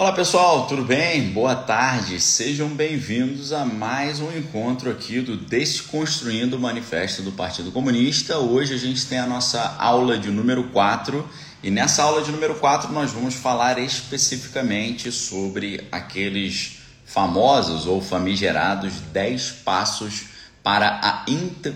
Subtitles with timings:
[0.00, 1.28] Olá pessoal, tudo bem?
[1.28, 7.70] Boa tarde, sejam bem-vindos a mais um encontro aqui do Desconstruindo o Manifesto do Partido
[7.70, 8.38] Comunista.
[8.38, 11.28] Hoje a gente tem a nossa aula de número 4
[11.62, 18.94] e nessa aula de número 4 nós vamos falar especificamente sobre aqueles famosos ou famigerados
[19.12, 20.22] 10 passos
[20.62, 21.26] para a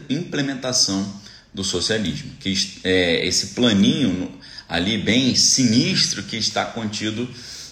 [0.08, 1.06] implementação
[1.52, 2.30] do socialismo.
[2.40, 2.54] Que
[2.84, 4.32] é esse planinho
[4.66, 7.28] ali bem sinistro que está contido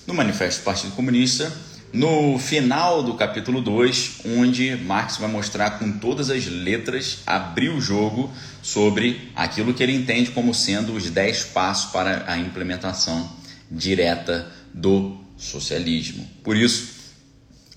[0.06, 1.52] no Manifesto do Partido Comunista,
[1.92, 7.80] no final do capítulo 2, onde Marx vai mostrar com todas as letras, abrir o
[7.80, 8.32] jogo
[8.62, 13.30] sobre aquilo que ele entende como sendo os 10 passos para a implementação
[13.70, 16.26] direta do socialismo.
[16.42, 17.02] Por isso,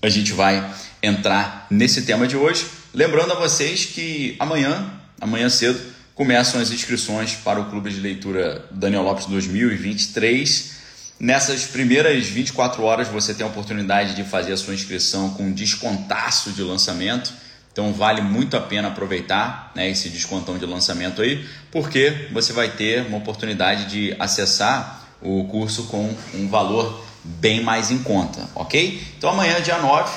[0.00, 5.78] a gente vai entrar nesse tema de hoje, lembrando a vocês que amanhã, amanhã cedo,
[6.14, 10.75] começam as inscrições para o Clube de Leitura Daniel Lopes 2023.
[11.18, 16.50] Nessas primeiras 24 horas você tem a oportunidade de fazer a sua inscrição com descontaço
[16.50, 17.32] de lançamento.
[17.72, 22.70] Então vale muito a pena aproveitar né, esse descontão de lançamento aí, porque você vai
[22.70, 29.02] ter uma oportunidade de acessar o curso com um valor bem mais em conta, ok?
[29.18, 30.10] Então amanhã, dia 9,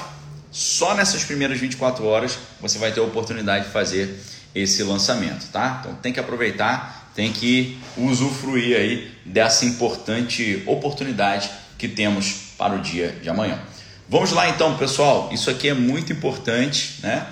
[0.51, 4.21] só nessas primeiras 24 horas você vai ter a oportunidade de fazer
[4.53, 5.79] esse lançamento, tá?
[5.81, 12.79] Então tem que aproveitar tem que usufruir aí dessa importante oportunidade que temos para o
[12.79, 13.59] dia de amanhã.
[14.07, 15.29] Vamos lá então, pessoal.
[15.33, 17.27] Isso aqui é muito importante, né?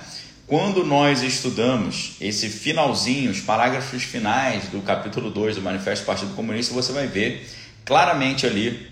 [0.45, 6.33] Quando nós estudamos esse finalzinho, os parágrafos finais do capítulo 2 do Manifesto do Partido
[6.33, 7.49] Comunista, você vai ver
[7.85, 8.91] claramente ali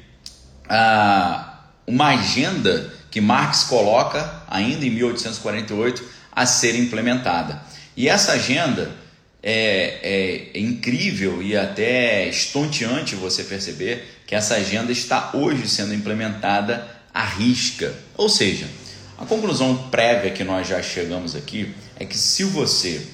[0.69, 7.61] ah, uma agenda que Marx coloca ainda em 1848 a ser implementada.
[7.97, 9.03] E essa agenda
[9.47, 9.99] é,
[10.55, 17.23] é, incrível e até estonteante você perceber que essa agenda está hoje sendo implementada à
[17.23, 17.93] risca.
[18.17, 18.67] Ou seja,
[19.19, 23.05] a conclusão prévia que nós já chegamos aqui é que se você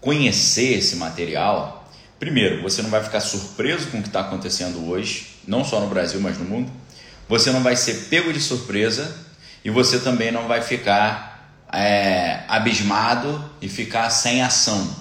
[0.00, 5.26] conhecer esse material, primeiro, você não vai ficar surpreso com o que está acontecendo hoje,
[5.46, 6.72] não só no Brasil, mas no mundo.
[7.28, 9.14] Você não vai ser pego de surpresa
[9.62, 14.99] e você também não vai ficar é, abismado e ficar sem ação.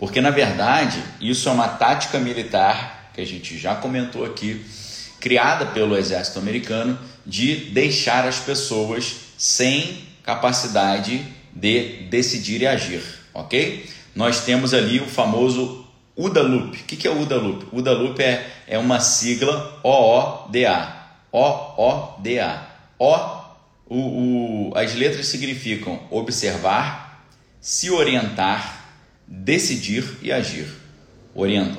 [0.00, 4.64] Porque, na verdade, isso é uma tática militar que a gente já comentou aqui,
[5.20, 11.22] criada pelo exército americano, de deixar as pessoas sem capacidade
[11.54, 13.02] de decidir e agir,
[13.34, 13.84] ok?
[14.14, 15.86] Nós temos ali o famoso
[16.16, 16.78] UDA Loop.
[16.78, 17.66] O que é o UDA Loop?
[17.70, 20.96] UDA Loop é, é uma sigla OODA.
[21.30, 22.66] OODA.
[22.98, 23.14] O,
[23.86, 27.26] o, o, as letras significam observar,
[27.60, 28.79] se orientar,
[29.30, 30.66] decidir e agir.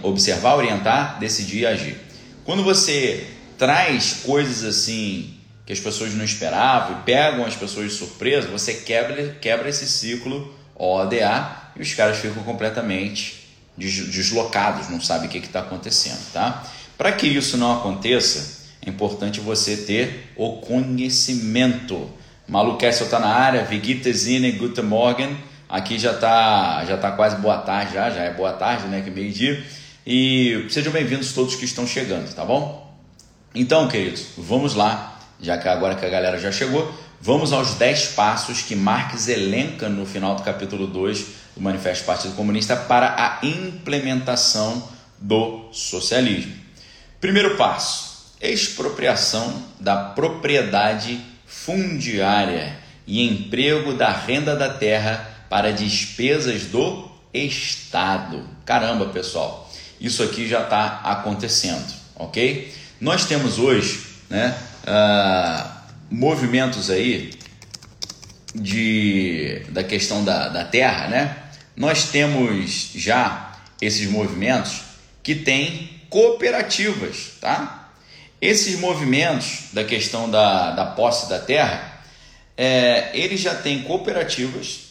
[0.02, 1.98] Observar, orientar, decidir e agir.
[2.46, 5.36] Quando você traz coisas assim
[5.66, 9.86] que as pessoas não esperavam e pegam as pessoas de surpresa, você quebra, quebra esse
[9.86, 13.42] ciclo ODA e os caras ficam completamente
[13.78, 16.32] deslocados, não sabem o que está acontecendo.
[16.32, 16.64] Tá?
[16.98, 22.10] Para que isso não aconteça, é importante você ter o conhecimento.
[22.48, 25.38] Maluquesse está na área, Vigita Zine, Guten Morgen
[25.72, 29.00] Aqui já está já tá quase boa tarde, já, já é boa tarde, né?
[29.00, 29.66] Que meio-dia.
[30.06, 32.94] E sejam bem-vindos todos que estão chegando, tá bom?
[33.56, 38.08] Então, queridos, vamos lá, já que agora que a galera já chegou, vamos aos 10
[38.08, 43.16] passos que Marx elenca no final do capítulo 2 do Manifesto do Partido Comunista para
[43.18, 46.52] a implementação do socialismo.
[47.22, 52.76] Primeiro passo: expropriação da propriedade fundiária
[53.08, 58.48] e emprego da renda da terra para despesas do Estado.
[58.66, 59.70] Caramba, pessoal,
[60.00, 62.74] isso aqui já está acontecendo, ok?
[63.02, 64.58] Nós temos hoje né,
[64.88, 65.70] uh,
[66.10, 67.34] movimentos aí
[68.56, 71.38] de, da questão da, da terra, né?
[71.76, 74.84] Nós temos já esses movimentos
[75.22, 77.92] que têm cooperativas, tá?
[78.42, 82.02] Esses movimentos da questão da, da posse da terra,
[82.56, 84.91] é, eles já têm cooperativas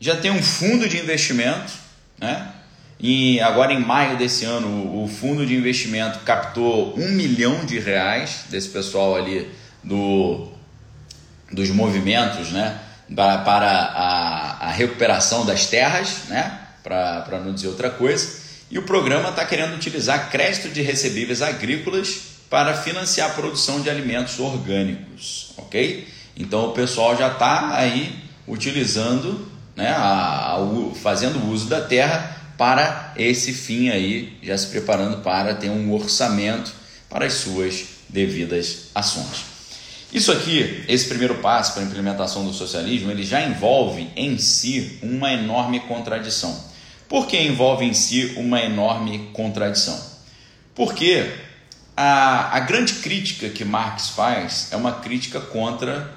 [0.00, 1.72] já tem um fundo de investimento,
[2.18, 2.52] né?
[3.00, 8.44] E agora em maio desse ano, o fundo de investimento captou um milhão de reais
[8.50, 9.48] desse pessoal ali
[9.84, 10.48] do,
[11.52, 12.80] dos movimentos, né?
[13.14, 16.60] Para, para a, a recuperação das terras, né?
[16.82, 18.38] Para não dizer outra coisa.
[18.70, 22.20] E o programa está querendo utilizar crédito de recebíveis agrícolas
[22.50, 26.08] para financiar a produção de alimentos orgânicos, ok?
[26.36, 29.46] Então o pessoal já está aí utilizando
[29.78, 35.54] né, a, a, fazendo uso da terra para esse fim aí, já se preparando para
[35.54, 36.72] ter um orçamento
[37.08, 39.44] para as suas devidas ações.
[40.12, 44.98] Isso aqui, esse primeiro passo para a implementação do socialismo, ele já envolve em si
[45.00, 46.64] uma enorme contradição.
[47.08, 49.98] Por que envolve em si uma enorme contradição?
[50.74, 51.30] Porque
[51.96, 56.12] a, a grande crítica que Marx faz é uma crítica contra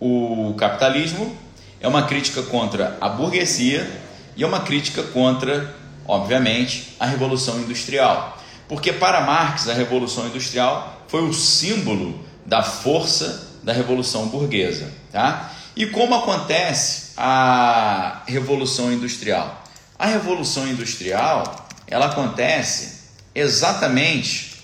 [0.00, 1.36] o capitalismo,
[1.86, 3.88] é uma crítica contra a burguesia
[4.34, 5.72] e é uma crítica contra,
[6.04, 8.36] obviamente, a Revolução Industrial.
[8.68, 14.92] Porque para Marx a Revolução Industrial foi o símbolo da força da Revolução Burguesa.
[15.12, 15.52] Tá?
[15.76, 19.62] E como acontece a Revolução Industrial?
[19.96, 24.56] A Revolução Industrial ela acontece exatamente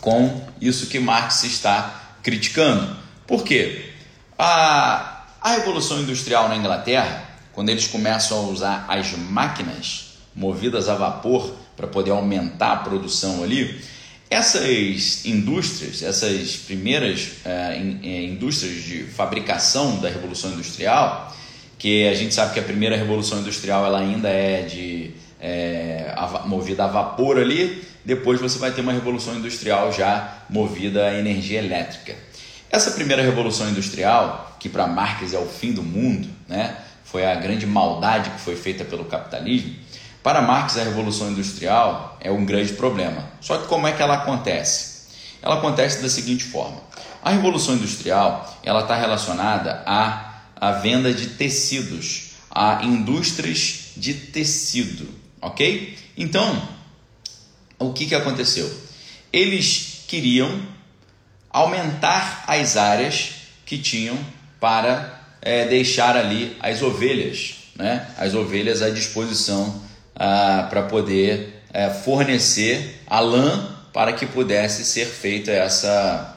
[0.00, 2.96] com isso que Marx está criticando.
[3.26, 3.90] Por quê?
[4.38, 5.13] A,
[5.44, 11.54] a Revolução Industrial na Inglaterra, quando eles começam a usar as máquinas movidas a vapor
[11.76, 13.78] para poder aumentar a produção ali,
[14.30, 17.78] essas indústrias, essas primeiras é,
[18.24, 21.36] indústrias de fabricação da Revolução Industrial,
[21.78, 26.14] que a gente sabe que a primeira Revolução Industrial ela ainda é de é,
[26.46, 31.58] movida a vapor ali, depois você vai ter uma Revolução Industrial já movida a energia
[31.58, 32.16] elétrica.
[32.74, 37.36] Essa primeira Revolução Industrial, que para Marx é o fim do mundo, né, foi a
[37.36, 39.76] grande maldade que foi feita pelo capitalismo,
[40.24, 43.30] para Marx, a Revolução Industrial é um grande problema.
[43.40, 45.06] Só que como é que ela acontece?
[45.40, 46.82] Ela acontece da seguinte forma:
[47.22, 55.08] a Revolução Industrial ela está relacionada à, à venda de tecidos, a indústrias de tecido,
[55.40, 55.96] ok?
[56.18, 56.60] Então,
[57.78, 58.68] o que, que aconteceu?
[59.32, 60.73] Eles queriam
[61.54, 63.30] aumentar as áreas
[63.64, 64.18] que tinham
[64.58, 68.08] para é, deixar ali as ovelhas, né?
[68.18, 69.80] as ovelhas à disposição
[70.16, 76.36] ah, para poder é, fornecer a lã para que pudesse ser feita essa,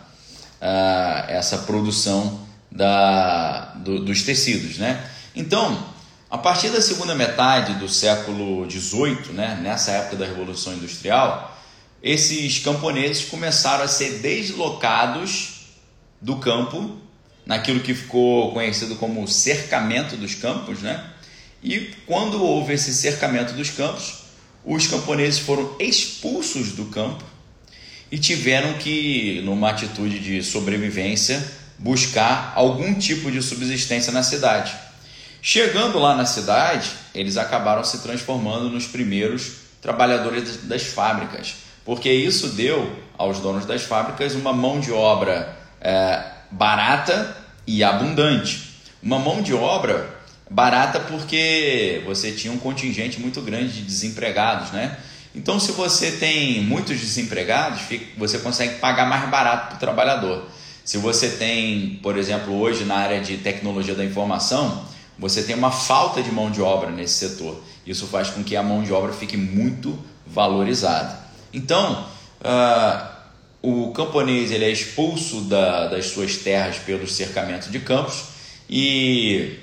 [0.61, 2.41] ah, essa produção
[2.71, 4.77] da, do, dos tecidos.
[4.77, 5.03] Né?
[5.35, 5.83] Então,
[6.29, 11.56] a partir da segunda metade do século XVIII, né, nessa época da Revolução Industrial,
[12.01, 15.57] esses camponeses começaram a ser deslocados
[16.21, 16.97] do campo,
[17.45, 21.03] naquilo que ficou conhecido como cercamento dos campos, né?
[21.63, 24.25] E quando houve esse cercamento dos campos,
[24.63, 27.23] os camponeses foram expulsos do campo
[28.11, 31.43] e tiveram que, numa atitude de sobrevivência,
[31.79, 34.75] buscar algum tipo de subsistência na cidade.
[35.41, 39.51] Chegando lá na cidade, eles acabaram se transformando nos primeiros
[39.81, 41.55] trabalhadores das fábricas,
[41.87, 42.87] porque isso deu
[43.17, 47.35] aos donos das fábricas uma mão de obra é, barata
[47.65, 48.75] e abundante.
[49.01, 50.17] Uma mão de obra
[50.49, 54.97] Barata porque você tinha um contingente muito grande de desempregados, né?
[55.35, 57.81] Então, se você tem muitos desempregados,
[58.17, 60.47] você consegue pagar mais barato para o trabalhador.
[60.85, 64.85] Se você tem, por exemplo, hoje na área de tecnologia da informação,
[65.19, 67.61] você tem uma falta de mão de obra nesse setor.
[67.85, 71.26] Isso faz com que a mão de obra fique muito valorizada.
[71.53, 72.05] Então,
[72.41, 73.07] uh,
[73.61, 78.25] o camponês ele é expulso da, das suas terras pelos cercamentos de campos
[78.69, 79.57] e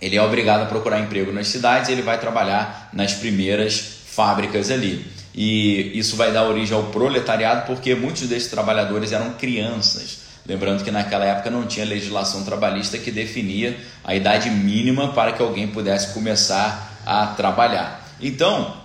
[0.00, 5.04] ele é obrigado a procurar emprego nas cidades, ele vai trabalhar nas primeiras fábricas ali.
[5.34, 10.30] E isso vai dar origem ao proletariado porque muitos desses trabalhadores eram crianças.
[10.46, 15.42] Lembrando que naquela época não tinha legislação trabalhista que definia a idade mínima para que
[15.42, 18.04] alguém pudesse começar a trabalhar.
[18.20, 18.79] Então,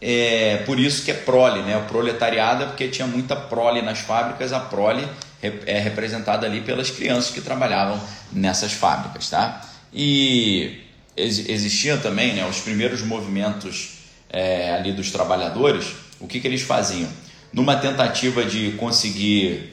[0.00, 1.76] é por isso que é prole, né?
[1.76, 5.06] O proletariado é porque tinha muita prole nas fábricas, a prole
[5.42, 8.00] é representada ali pelas crianças que trabalhavam
[8.32, 9.64] nessas fábricas, tá?
[9.92, 10.80] E
[11.16, 13.98] existiam também né, os primeiros movimentos
[14.30, 15.86] é, ali dos trabalhadores,
[16.20, 17.08] o que, que eles faziam?
[17.52, 19.72] Numa tentativa de conseguir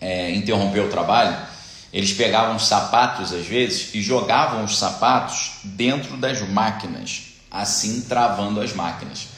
[0.00, 1.36] é, interromper o trabalho,
[1.92, 8.72] eles pegavam sapatos às vezes e jogavam os sapatos dentro das máquinas, assim travando as
[8.72, 9.28] máquinas.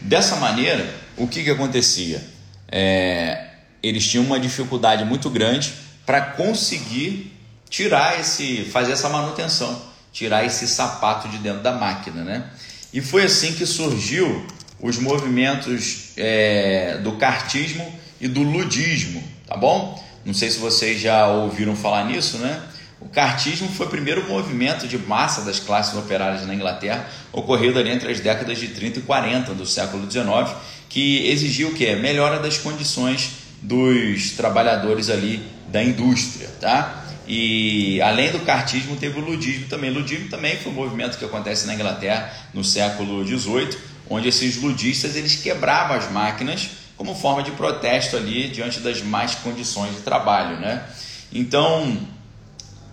[0.00, 2.22] Dessa maneira, o que, que acontecia?
[2.70, 3.48] É,
[3.82, 5.72] eles tinham uma dificuldade muito grande
[6.06, 7.36] para conseguir
[7.68, 9.80] tirar esse, fazer essa manutenção,
[10.12, 12.44] tirar esse sapato de dentro da máquina, né?
[12.92, 14.46] E foi assim que surgiu
[14.80, 20.02] os movimentos é, do cartismo e do ludismo, tá bom?
[20.24, 22.62] Não sei se vocês já ouviram falar nisso, né?
[23.00, 27.90] O cartismo foi o primeiro movimento de massa das classes operárias na Inglaterra, ocorrido ali
[27.90, 30.54] entre as décadas de 30 e 40 do século XIX,
[30.88, 31.94] que exigiu que?
[31.96, 33.30] Melhora das condições
[33.62, 37.04] dos trabalhadores ali da indústria, tá?
[37.26, 39.90] E além do cartismo, teve o ludismo também.
[39.90, 43.76] O ludismo também foi um movimento que acontece na Inglaterra no século XVIII,
[44.08, 49.34] onde esses ludistas eles quebravam as máquinas como forma de protesto ali diante das más
[49.36, 50.82] condições de trabalho, né?
[51.30, 51.98] Então,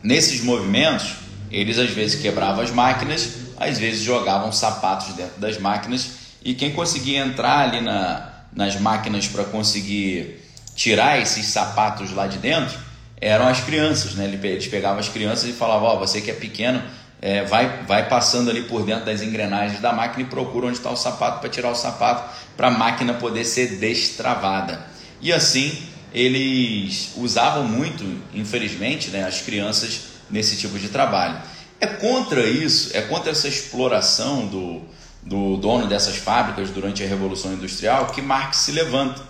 [0.05, 1.15] nesses movimentos,
[1.51, 6.09] eles às vezes quebravam as máquinas, às vezes jogavam sapatos dentro das máquinas
[6.43, 10.41] e quem conseguia entrar ali na, nas máquinas para conseguir
[10.75, 12.77] tirar esses sapatos lá de dentro
[13.19, 14.25] eram as crianças, né?
[14.43, 16.83] Eles pegavam as crianças e falavam: Ó, oh, você que é pequeno,
[17.19, 20.91] é, vai, vai passando ali por dentro das engrenagens da máquina e procura onde está
[20.91, 24.85] o sapato para tirar o sapato para a máquina poder ser destravada.
[25.21, 31.37] E assim eles usavam muito, infelizmente, né, as crianças nesse tipo de trabalho.
[31.79, 34.81] É contra isso, é contra essa exploração do,
[35.21, 39.21] do dono dessas fábricas durante a Revolução Industrial que Marx se levanta.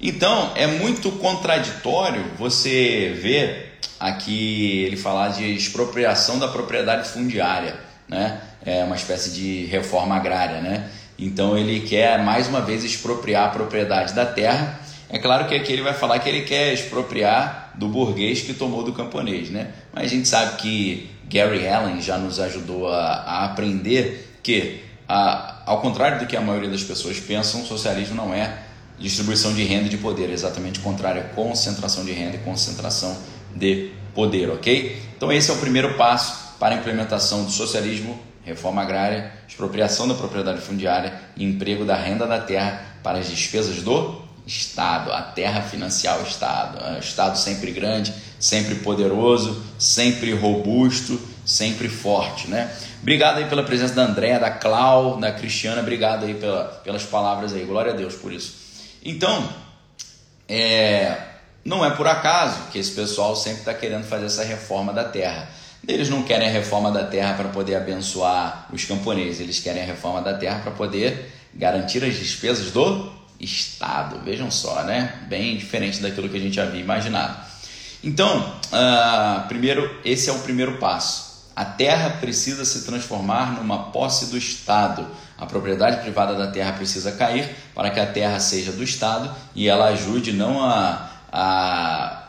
[0.00, 8.40] Então, é muito contraditório você ver aqui ele falar de expropriação da propriedade fundiária, né?
[8.64, 10.90] É uma espécie de reforma agrária, né?
[11.18, 14.80] Então ele quer mais uma vez expropriar a propriedade da terra.
[15.12, 18.82] É claro que aqui ele vai falar que ele quer expropriar do burguês que tomou
[18.82, 19.70] do camponês, né?
[19.92, 25.64] Mas a gente sabe que Gary Allen já nos ajudou a, a aprender que, a,
[25.66, 28.62] ao contrário do que a maioria das pessoas pensam, o socialismo não é
[28.98, 32.38] distribuição de renda e de poder, é exatamente o contrário, é concentração de renda e
[32.38, 33.14] concentração
[33.54, 34.96] de poder, ok?
[35.14, 40.14] Então esse é o primeiro passo para a implementação do socialismo, reforma agrária, expropriação da
[40.14, 45.12] propriedade fundiária e emprego da renda da terra para as despesas do Estado.
[45.12, 46.96] A terra financiar o Estado.
[46.96, 52.74] O Estado sempre grande, sempre poderoso, sempre robusto, sempre forte, né?
[53.00, 57.52] Obrigado aí pela presença da Andréa, da Clau, da Cristiana, obrigado aí pela, pelas palavras
[57.52, 58.54] aí, glória a Deus por isso.
[59.04, 59.48] Então,
[60.48, 61.16] é,
[61.64, 65.48] não é por acaso que esse pessoal sempre está querendo fazer essa reforma da terra.
[65.86, 69.86] Eles não querem a reforma da terra para poder abençoar os camponeses, eles querem a
[69.86, 74.20] reforma da terra para poder garantir as despesas do Estado.
[74.24, 75.18] Vejam só, né?
[75.28, 77.36] Bem diferente daquilo que a gente havia imaginado.
[78.02, 81.32] Então, uh, primeiro, esse é o primeiro passo.
[81.54, 85.06] A terra precisa se transformar numa posse do Estado.
[85.36, 89.68] A propriedade privada da terra precisa cair para que a terra seja do Estado e
[89.68, 92.28] ela ajude não a, a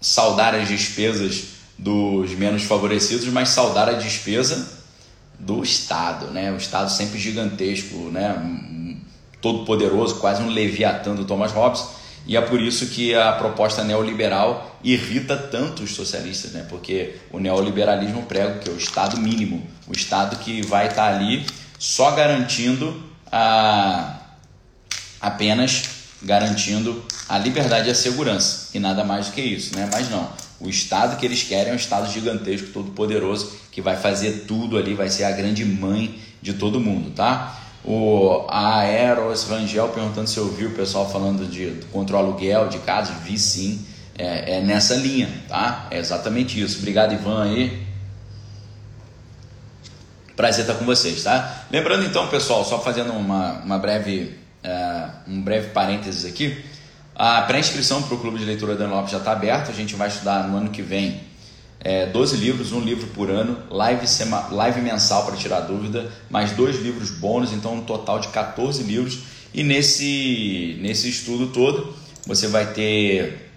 [0.00, 1.44] saldar as despesas
[1.78, 4.68] dos menos favorecidos, mas saldar a despesa
[5.38, 6.26] do Estado.
[6.28, 6.50] Né?
[6.50, 8.34] O Estado sempre gigantesco, né?
[9.40, 11.84] Todo poderoso, quase um leviatã do Thomas Hobbes.
[12.26, 16.66] E é por isso que a proposta neoliberal irrita tanto os socialistas, né?
[16.68, 21.46] porque o neoliberalismo prega que é o Estado mínimo, o Estado que vai estar ali
[21.78, 23.00] só garantindo
[23.30, 24.18] a,
[25.20, 29.88] apenas garantindo a liberdade e a segurança e nada mais do que isso, né?
[29.92, 30.28] Mas não,
[30.58, 34.78] o Estado que eles querem é um Estado gigantesco, todo poderoso, que vai fazer tudo
[34.78, 37.65] ali, vai ser a grande mãe de todo mundo, tá?
[37.86, 42.68] O a Aeros Rangel perguntando se eu vi o pessoal falando de contra o aluguel
[42.68, 43.86] de casas, vi sim,
[44.18, 45.86] é, é nessa linha, tá?
[45.90, 46.78] É exatamente isso.
[46.78, 47.86] Obrigado, Ivan aí
[50.36, 51.64] Prazer estar com vocês, tá?
[51.70, 56.62] Lembrando então, pessoal, só fazendo uma, uma breve, uh, um breve parênteses aqui,
[57.14, 60.08] a pré-inscrição para o Clube de Leitura da Lopes já está aberta, a gente vai
[60.08, 61.22] estudar no ano que vem
[61.80, 66.52] é, 12 livros, um livro por ano, live, sema, live mensal para tirar dúvida, mais
[66.52, 69.20] dois livros bônus, então um total de 14 livros.
[69.54, 71.94] E nesse, nesse estudo todo,
[72.26, 73.50] você vai ter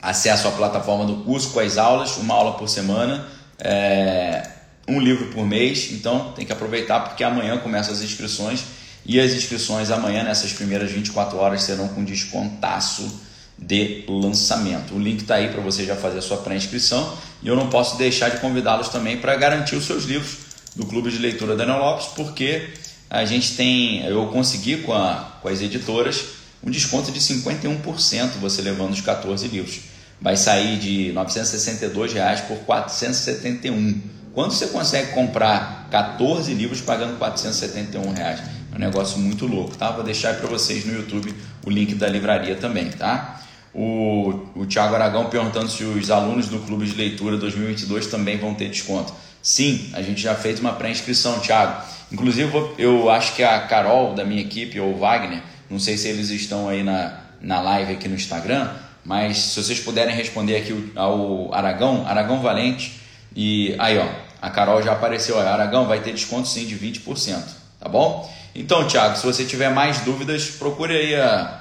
[0.00, 3.26] acesso à plataforma do curso com as aulas, uma aula por semana.
[3.58, 4.48] É,
[4.88, 8.64] um livro por mês, então tem que aproveitar porque amanhã começam as inscrições
[9.04, 13.20] e as inscrições amanhã, nessas primeiras 24 horas, serão com descontaço
[13.58, 14.94] de lançamento.
[14.94, 17.96] O link está aí para você já fazer a sua pré-inscrição e eu não posso
[17.96, 20.38] deixar de convidá-los também para garantir os seus livros
[20.74, 22.68] do Clube de Leitura Daniel Lopes, porque
[23.10, 28.62] a gente tem, eu consegui com, a, com as editoras um desconto de 51% você
[28.62, 29.80] levando os 14 livros.
[30.20, 37.18] Vai sair de 962 reais por R$ 471 quando você consegue comprar 14 livros pagando
[37.18, 38.40] 471 reais?
[38.72, 39.90] É um negócio muito louco, tá?
[39.90, 41.34] Vou deixar para vocês no YouTube
[41.66, 43.40] o link da livraria também, tá?
[43.74, 48.54] O, o Tiago Aragão perguntando se os alunos do Clube de Leitura 2022 também vão
[48.54, 49.12] ter desconto.
[49.42, 51.82] Sim, a gente já fez uma pré-inscrição, Tiago.
[52.10, 56.08] Inclusive, eu acho que a Carol da minha equipe, ou o Wagner, não sei se
[56.08, 58.70] eles estão aí na, na live aqui no Instagram,
[59.04, 63.00] mas se vocês puderem responder aqui ao Aragão, Aragão Valente,
[63.36, 64.06] e aí ó,
[64.40, 67.42] a Carol já apareceu, ó, Aragão vai ter desconto sim de 20%,
[67.78, 68.30] tá bom?
[68.54, 71.60] Então, Thiago, se você tiver mais dúvidas, procure aí a,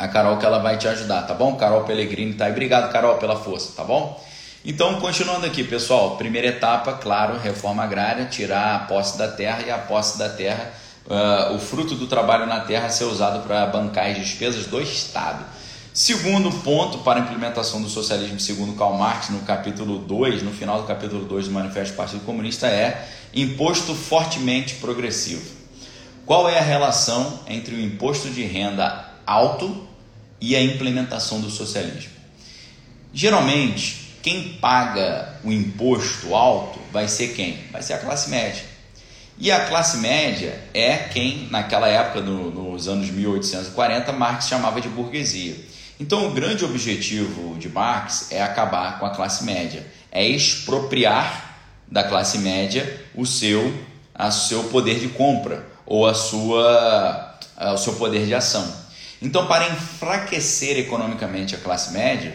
[0.00, 1.54] a Carol que ela vai te ajudar, tá bom?
[1.56, 2.48] Carol Pellegrini, tá?
[2.48, 4.18] E obrigado, Carol, pela força, tá bom?
[4.64, 9.70] Então, continuando aqui, pessoal, primeira etapa, claro, reforma agrária, tirar a posse da terra e
[9.70, 10.72] a posse da terra
[11.06, 15.44] uh, o fruto do trabalho na terra ser usado para bancar as despesas do Estado.
[15.92, 20.80] Segundo ponto para a implementação do socialismo, segundo Karl Marx, no capítulo 2, no final
[20.80, 25.42] do capítulo 2 do Manifesto do Partido Comunista, é imposto fortemente progressivo.
[26.24, 29.89] Qual é a relação entre o imposto de renda alto
[30.40, 32.12] e a implementação do socialismo?
[33.12, 37.58] Geralmente, quem paga o imposto alto vai ser quem?
[37.72, 38.62] Vai ser a classe média.
[39.38, 44.88] E a classe média é quem, naquela época, no, nos anos 1840, Marx chamava de
[44.88, 45.56] burguesia.
[45.98, 51.56] Então, o grande objetivo de Marx é acabar com a classe média, é expropriar
[51.90, 53.74] da classe média o seu,
[54.14, 57.38] a seu poder de compra ou a sua,
[57.74, 58.79] o seu poder de ação.
[59.22, 62.32] Então, para enfraquecer economicamente a classe média,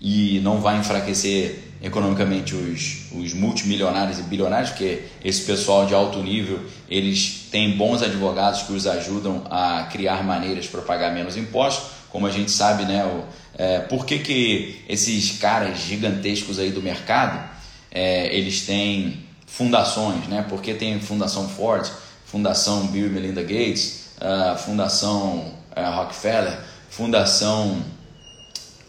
[0.00, 6.22] e não vai enfraquecer economicamente os, os multimilionários e bilionários, porque esse pessoal de alto
[6.22, 11.90] nível, eles têm bons advogados que os ajudam a criar maneiras para pagar menos impostos,
[12.10, 13.24] como a gente sabe, né, o,
[13.60, 17.48] é, por que, que esses caras gigantescos aí do mercado,
[17.90, 20.44] é, eles têm fundações, né?
[20.48, 21.90] Porque tem Fundação Ford,
[22.26, 26.58] Fundação Bill e Melinda Gates, uh, Fundação uh, Rockefeller,
[26.90, 27.82] Fundação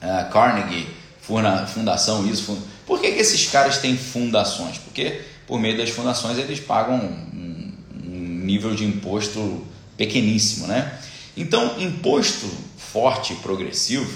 [0.01, 0.88] uh, Carnegie,
[1.22, 2.43] Fundação isso.
[2.43, 2.60] Fund...
[2.86, 4.77] Por que, que esses caras têm fundações?
[4.79, 9.65] Porque por meio das fundações eles pagam um, um nível de imposto
[9.96, 10.98] pequeníssimo, né?
[11.38, 14.12] Então, imposto forte e progressivo,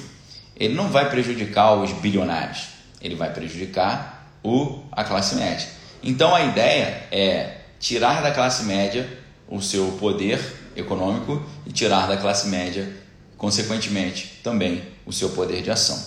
[0.56, 2.68] ele não vai prejudicar os bilionários,
[3.01, 5.68] ele vai prejudicar o, a classe média.
[6.01, 9.08] Então a ideia é tirar da classe média
[9.48, 10.39] o seu poder
[10.75, 12.91] econômico e tirar da classe média,
[13.38, 16.01] consequentemente, também o seu poder de ação.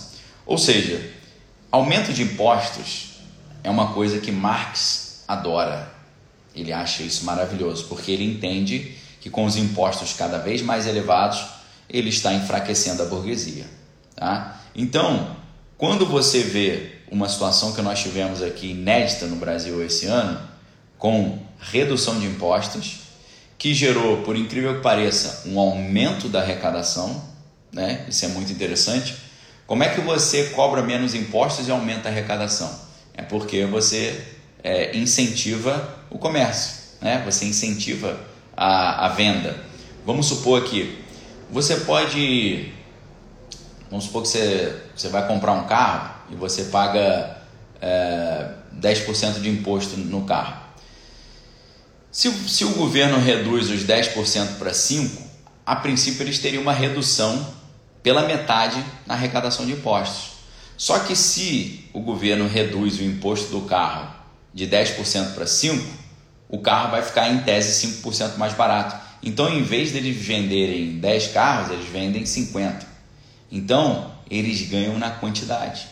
[0.45, 1.11] Ou seja,
[1.71, 3.19] aumento de impostos
[3.63, 5.91] é uma coisa que Marx adora.
[6.55, 11.45] Ele acha isso maravilhoso, porque ele entende que com os impostos cada vez mais elevados,
[11.89, 13.65] ele está enfraquecendo a burguesia.
[14.15, 14.61] Tá?
[14.73, 15.35] Então,
[15.77, 20.39] quando você vê uma situação que nós tivemos aqui inédita no Brasil esse ano,
[20.97, 23.06] com redução de impostos,
[23.57, 27.23] que gerou, por incrível que pareça, um aumento da arrecadação,
[27.71, 28.05] né?
[28.07, 29.15] isso é muito interessante.
[29.65, 32.73] Como é que você cobra menos impostos e aumenta a arrecadação?
[33.13, 34.23] É porque você
[34.63, 37.21] é, incentiva o comércio, né?
[37.25, 38.19] você incentiva
[38.55, 39.57] a, a venda.
[40.05, 41.03] Vamos supor que
[41.51, 42.71] você pode.
[43.89, 47.37] Vamos supor que você, você vai comprar um carro e você paga
[47.81, 50.66] é, 10% de imposto no carro.
[52.11, 55.27] Se, se o governo reduz os 10% para 5%,
[55.65, 57.45] a princípio eles teriam uma redução
[58.01, 60.37] pela metade na arrecadação de impostos.
[60.77, 64.15] Só que se o governo reduz o imposto do carro
[64.53, 65.81] de 10% para 5%,
[66.49, 68.95] o carro vai ficar em tese 5% mais barato.
[69.21, 72.87] Então, em vez deles venderem 10 carros, eles vendem 50.
[73.51, 75.87] Então, eles ganham na quantidade.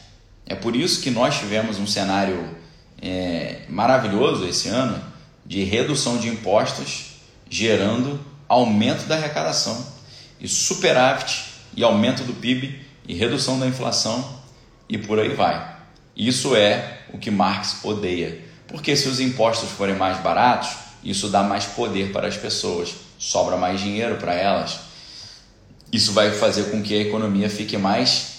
[0.45, 2.55] É por isso que nós tivemos um cenário
[3.01, 5.01] é, maravilhoso esse ano
[5.45, 7.17] de redução de impostos,
[7.49, 9.85] gerando aumento da arrecadação
[10.39, 11.43] e superávit
[11.75, 14.39] e aumento do PIB e redução da inflação
[14.89, 15.75] e por aí vai.
[16.15, 20.69] Isso é o que Marx odeia, porque se os impostos forem mais baratos,
[21.03, 24.79] isso dá mais poder para as pessoas sobra mais dinheiro para elas.
[25.91, 28.33] Isso vai fazer com que a economia fique mais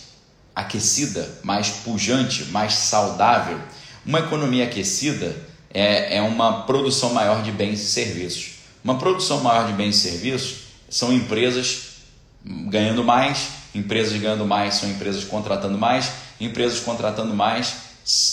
[0.54, 3.58] aquecida, mais pujante, mais saudável.
[4.04, 5.34] Uma economia aquecida
[5.76, 8.52] é, é uma produção maior de bens e serviços.
[8.82, 10.58] Uma produção maior de bens e serviços
[10.88, 11.96] são empresas
[12.42, 17.74] ganhando mais, empresas ganhando mais são empresas contratando mais, empresas contratando mais,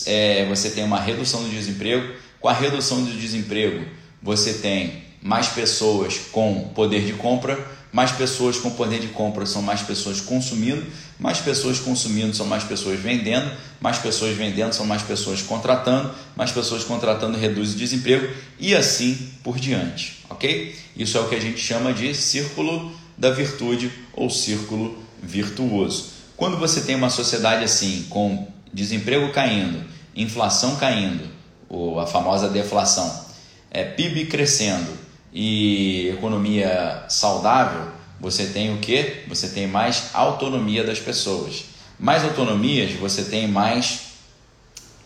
[0.06, 2.14] é, você tem uma redução do desemprego.
[2.40, 3.86] Com a redução do desemprego,
[4.22, 7.60] você tem mais pessoas com poder de compra,
[7.94, 10.84] mais pessoas com poder de compra são mais pessoas consumindo,
[11.20, 16.52] mais pessoas consumindo são mais pessoas vendendo, mais pessoas vendendo são mais pessoas contratando, mais
[16.52, 18.28] pessoas contratando reduz o desemprego
[18.60, 20.76] e assim por diante, ok?
[20.98, 26.08] Isso é o que a gente chama de círculo da virtude ou círculo virtuoso.
[26.36, 29.84] Quando você tem uma sociedade assim, com desemprego caindo,
[30.16, 31.30] inflação caindo,
[31.70, 33.26] ou a famosa deflação,
[33.70, 35.03] é, PIB crescendo,
[35.34, 37.88] e economia saudável,
[38.20, 39.24] você tem o que?
[39.28, 41.66] Você tem mais autonomia das pessoas.
[42.00, 44.14] Mais autonomias, você tem mais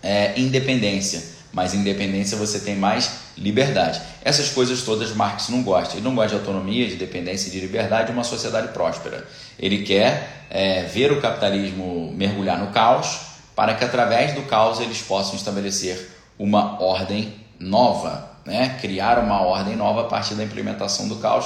[0.04, 1.24] é, independência.
[1.54, 4.02] Mais independência, você tem mais liberdade.
[4.24, 5.96] Essas coisas todas Marx não gosta.
[5.96, 9.26] Ele não gosta de autonomia, de dependência e de liberdade de uma sociedade próspera.
[9.58, 13.20] Ele quer é, ver o capitalismo mergulhar no caos
[13.56, 18.78] para que através do caos eles possam estabelecer uma ordem nova né?
[18.80, 21.46] criar uma ordem nova a partir da implementação do caos,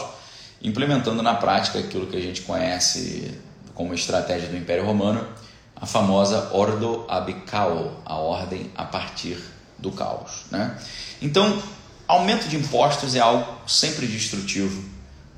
[0.62, 3.38] implementando na prática aquilo que a gente conhece
[3.74, 5.28] como estratégia do Império Romano,
[5.76, 9.38] a famosa Ordo ab Chaos, a ordem a partir
[9.80, 10.44] do caos.
[10.52, 10.78] Né?
[11.20, 11.60] Então,
[12.08, 14.84] aumento de impostos é algo sempre destrutivo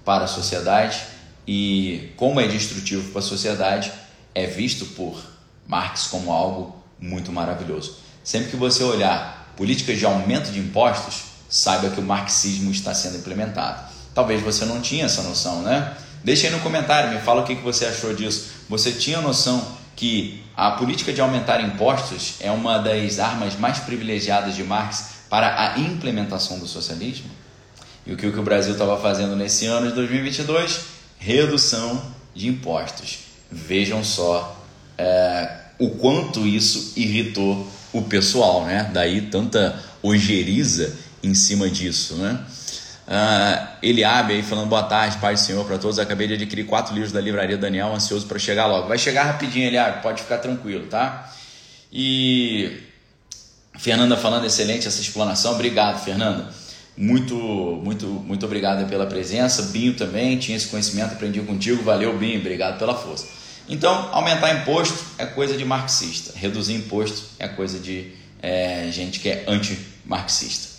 [0.04, 1.02] para a sociedade
[1.48, 3.90] e, como é destrutivo para a sociedade,
[4.36, 5.18] é visto por
[5.66, 8.00] Marx como algo muito maravilhoso.
[8.22, 13.18] Sempre que você olhar políticas de aumento de impostos, saiba que o marxismo está sendo
[13.18, 13.88] implementado.
[14.12, 15.96] Talvez você não tinha essa noção, né?
[16.24, 18.48] Deixa aí no comentário, me fala o que você achou disso.
[18.68, 19.64] Você tinha noção
[19.96, 25.74] que a política de aumentar impostos é uma das armas mais privilegiadas de Marx para
[25.74, 27.30] a implementação do socialismo?
[28.04, 30.80] E o que o Brasil estava fazendo nesse ano de 2022?
[31.20, 32.02] Redução
[32.34, 33.20] de impostos.
[33.52, 34.60] Vejam só
[34.98, 38.90] é, o quanto isso irritou o pessoal, né?
[38.92, 42.40] Daí tanta ojeriza em cima disso, né?
[43.06, 46.00] Uh, Eliabe aí falando boa tarde, Pai do Senhor para todos.
[46.00, 48.88] Acabei de adquirir quatro livros da livraria Daniel, ansioso para chegar logo.
[48.88, 51.34] Vai chegar rapidinho, Eliabe, pode ficar tranquilo, tá?
[51.92, 52.80] E
[53.78, 55.54] Fernanda falando excelente essa explanação.
[55.54, 56.50] Obrigado, Fernanda.
[56.96, 59.64] Muito, muito, muito obrigado pela presença.
[59.64, 61.84] Binho também tinha esse conhecimento, aprendi contigo.
[61.84, 62.40] Valeu, Binho.
[62.40, 63.28] Obrigado pela força.
[63.68, 66.34] Então, aumentar imposto é coisa de marxista.
[66.36, 70.73] Reduzir imposto é coisa de é, gente que é anti-marxista.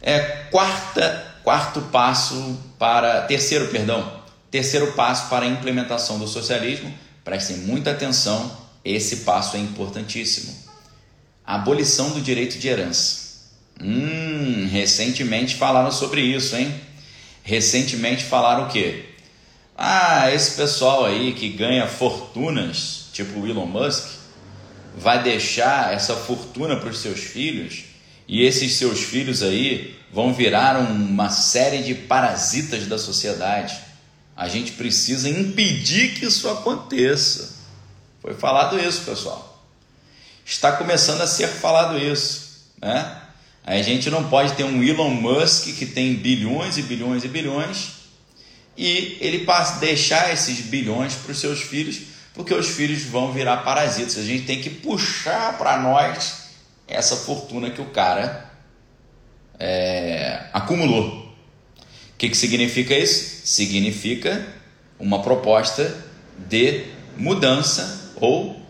[0.00, 0.18] É,
[0.50, 6.92] quarta, quarto passo para terceiro, perdão, terceiro passo para a implementação do socialismo.
[7.24, 10.54] Prestem muita atenção, esse passo é importantíssimo.
[11.44, 13.28] Abolição do direito de herança.
[13.80, 16.74] Hum, recentemente falaram sobre isso, hein?
[17.42, 19.04] Recentemente falaram o quê?
[19.76, 24.08] Ah, esse pessoal aí que ganha fortunas, tipo Elon Musk,
[24.96, 27.84] vai deixar essa fortuna para os seus filhos
[28.28, 33.76] e esses seus filhos aí vão virar uma série de parasitas da sociedade.
[34.36, 37.56] A gente precisa impedir que isso aconteça.
[38.20, 39.66] Foi falado isso, pessoal.
[40.44, 43.22] Está começando a ser falado isso, né?
[43.64, 47.98] A gente não pode ter um Elon Musk que tem bilhões e bilhões e bilhões
[48.76, 51.98] e ele passa deixar esses bilhões para os seus filhos,
[52.32, 54.16] porque os filhos vão virar parasitas.
[54.16, 56.47] A gente tem que puxar para nós
[56.88, 58.50] essa fortuna que o cara
[59.58, 61.26] é, acumulou.
[61.26, 63.46] O que, que significa isso?
[63.46, 64.46] Significa
[64.98, 66.04] uma proposta
[66.48, 66.84] de
[67.16, 68.60] mudança ou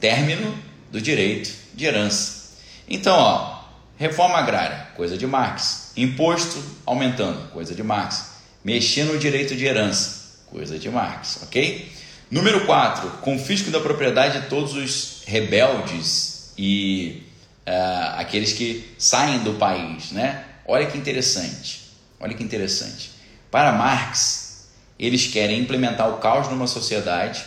[0.00, 0.56] término
[0.90, 2.56] do direito de herança.
[2.88, 3.64] Então, ó,
[3.96, 5.92] reforma agrária, coisa de Marx.
[5.96, 8.36] Imposto aumentando, coisa de Marx
[8.66, 11.88] mexer no direito de herança, coisa de Marx, ok?
[12.28, 17.22] Número 4, confisco da propriedade de todos os rebeldes e
[17.66, 20.44] uh, aqueles que saem do país, né?
[20.66, 23.12] Olha que interessante, olha que interessante.
[23.50, 27.44] Para Marx, eles querem implementar o caos numa sociedade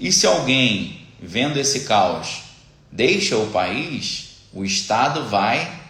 [0.00, 2.42] e se alguém, vendo esse caos,
[2.90, 5.80] deixa o país, o Estado vai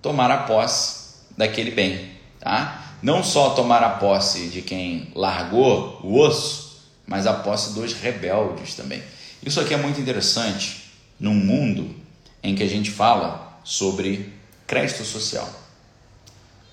[0.00, 1.00] tomar a posse
[1.36, 2.90] daquele bem, tá?
[3.02, 8.74] não só tomar a posse de quem largou o osso, mas a posse dos rebeldes
[8.74, 9.02] também.
[9.42, 11.94] Isso aqui é muito interessante num mundo
[12.42, 14.32] em que a gente fala sobre
[14.66, 15.48] crédito social.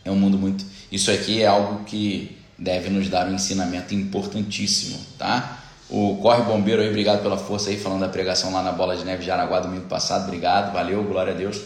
[0.03, 0.65] É um mundo muito.
[0.91, 5.63] Isso aqui é algo que deve nos dar um ensinamento importantíssimo, tá?
[5.89, 9.05] O Corre Bombeiro aí, obrigado pela força aí, falando da pregação lá na Bola de
[9.05, 10.25] Neve de Araguá domingo passado.
[10.25, 11.61] Obrigado, valeu, glória a Deus.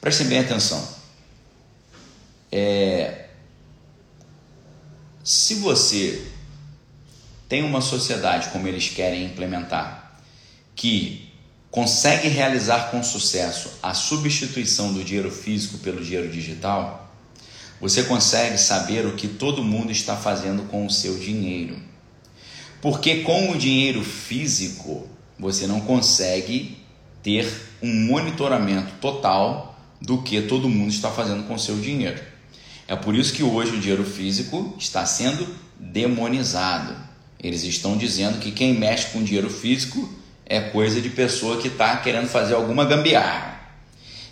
[0.00, 0.86] Prestem bem atenção.
[2.52, 3.26] É,
[5.24, 6.24] se você
[7.48, 10.20] tem uma sociedade como eles querem implementar,
[10.76, 11.27] que
[11.70, 17.12] consegue realizar com sucesso a substituição do dinheiro físico pelo dinheiro digital,
[17.80, 21.76] você consegue saber o que todo mundo está fazendo com o seu dinheiro.
[22.80, 25.06] Porque com o dinheiro físico,
[25.38, 26.78] você não consegue
[27.22, 27.46] ter
[27.82, 32.20] um monitoramento total do que todo mundo está fazendo com o seu dinheiro.
[32.86, 35.46] É por isso que hoje o dinheiro físico está sendo
[35.78, 36.96] demonizado.
[37.38, 40.08] Eles estão dizendo que quem mexe com dinheiro físico
[40.48, 43.60] é coisa de pessoa que está querendo fazer alguma gambiarra.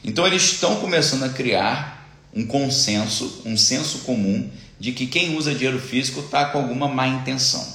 [0.03, 4.49] Então eles estão começando a criar um consenso, um senso comum
[4.79, 7.67] de que quem usa dinheiro físico está com alguma má intenção.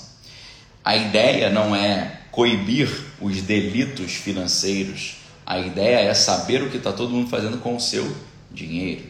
[0.84, 6.91] A ideia não é coibir os delitos financeiros, a ideia é saber o que está
[6.91, 8.15] todo mundo fazendo com o seu
[8.51, 9.04] dinheiro.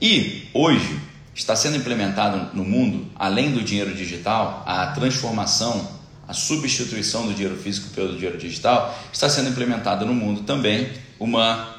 [0.00, 0.98] E hoje
[1.34, 5.99] está sendo implementado no mundo, além do dinheiro digital, a transformação,
[6.30, 10.88] a substituição do dinheiro físico pelo dinheiro digital, está sendo implementada no mundo também
[11.18, 11.74] uma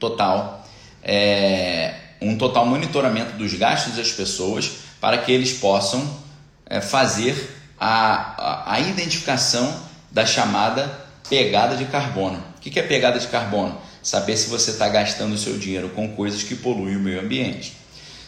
[0.00, 0.66] total
[1.00, 6.04] é, um total monitoramento dos gastos das pessoas para que eles possam
[6.66, 12.42] é, fazer a, a, a, identificação da chamada pegada de carbono.
[12.56, 13.80] O que, é pegada de carbono?
[14.02, 17.76] Saber se você está gastando o seu dinheiro com coisas que poluem o meio ambiente.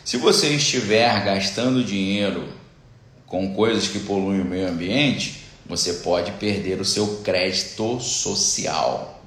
[0.05, 2.49] Se você estiver gastando dinheiro
[3.27, 9.23] com coisas que poluem o meio ambiente, você pode perder o seu crédito social.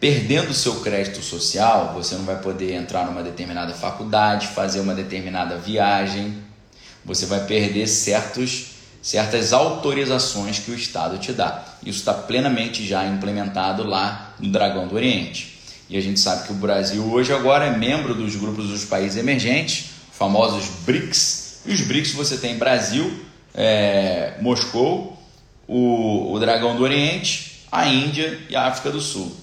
[0.00, 4.94] Perdendo o seu crédito social, você não vai poder entrar numa determinada faculdade, fazer uma
[4.94, 6.38] determinada viagem,
[7.04, 8.66] você vai perder certos,
[9.02, 11.64] certas autorizações que o Estado te dá.
[11.84, 15.58] Isso está plenamente já implementado lá no Dragão do Oriente.
[15.88, 19.16] E a gente sabe que o Brasil hoje agora é membro dos grupos dos países
[19.16, 21.47] emergentes, famosos BRICS.
[21.68, 23.12] E os BRICS você tem Brasil,
[23.54, 25.22] é, Moscou,
[25.66, 29.36] o, o Dragão do Oriente, a Índia e a África do Sul.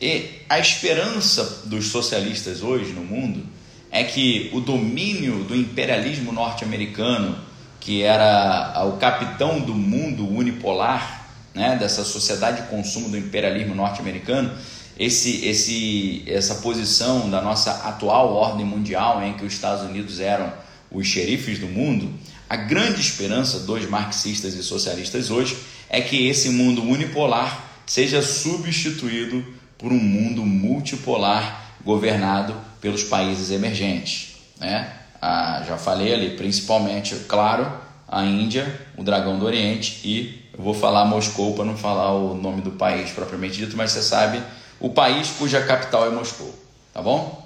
[0.00, 3.44] E a esperança dos socialistas hoje no mundo
[3.90, 7.36] é que o domínio do imperialismo norte-americano,
[7.80, 14.56] que era o capitão do mundo unipolar, né, dessa sociedade de consumo do imperialismo norte-americano,
[14.96, 20.62] esse, esse, essa posição da nossa atual ordem mundial, em que os Estados Unidos eram
[20.94, 22.10] os xerifes do mundo,
[22.48, 25.58] a grande esperança dos marxistas e socialistas hoje
[25.90, 29.44] é que esse mundo unipolar seja substituído
[29.76, 34.36] por um mundo multipolar governado pelos países emergentes.
[34.58, 34.90] Né?
[35.20, 37.70] Ah, já falei ali, principalmente, claro,
[38.08, 42.34] a Índia, o Dragão do Oriente e eu vou falar Moscou para não falar o
[42.34, 44.40] nome do país propriamente dito, mas você sabe
[44.78, 46.54] o país cuja capital é Moscou,
[46.92, 47.43] tá bom?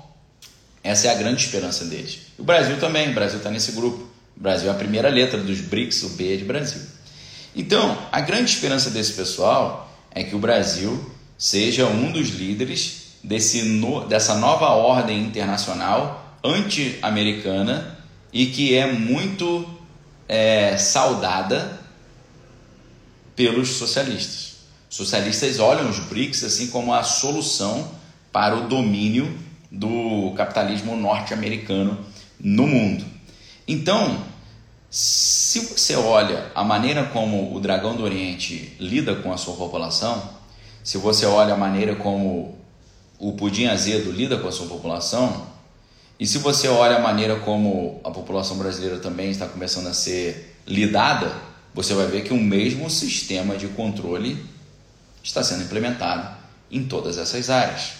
[0.82, 2.18] Essa é a grande esperança deles.
[2.38, 3.98] O Brasil também, o Brasil está nesse grupo.
[4.36, 6.80] O Brasil é a primeira letra dos BRICS, o B é de Brasil.
[7.54, 13.62] Então, a grande esperança desse pessoal é que o Brasil seja um dos líderes desse
[13.62, 17.98] no, dessa nova ordem internacional anti-americana
[18.32, 19.68] e que é muito
[20.28, 21.80] é, saudada
[23.34, 24.56] pelos socialistas.
[24.88, 27.90] Socialistas olham os BRICS assim como a solução
[28.32, 29.36] para o domínio
[29.70, 31.98] do capitalismo norte-americano
[32.40, 33.04] no mundo.
[33.66, 34.24] Então,
[34.90, 40.30] se você olha a maneira como o Dragão do Oriente lida com a sua população,
[40.82, 42.56] se você olha a maneira como
[43.18, 45.46] o pudim azedo lida com a sua população,
[46.18, 50.56] e se você olha a maneira como a população brasileira também está começando a ser
[50.66, 51.32] lidada,
[51.74, 54.42] você vai ver que o mesmo sistema de controle
[55.22, 56.36] está sendo implementado
[56.70, 57.92] em todas essas áreas.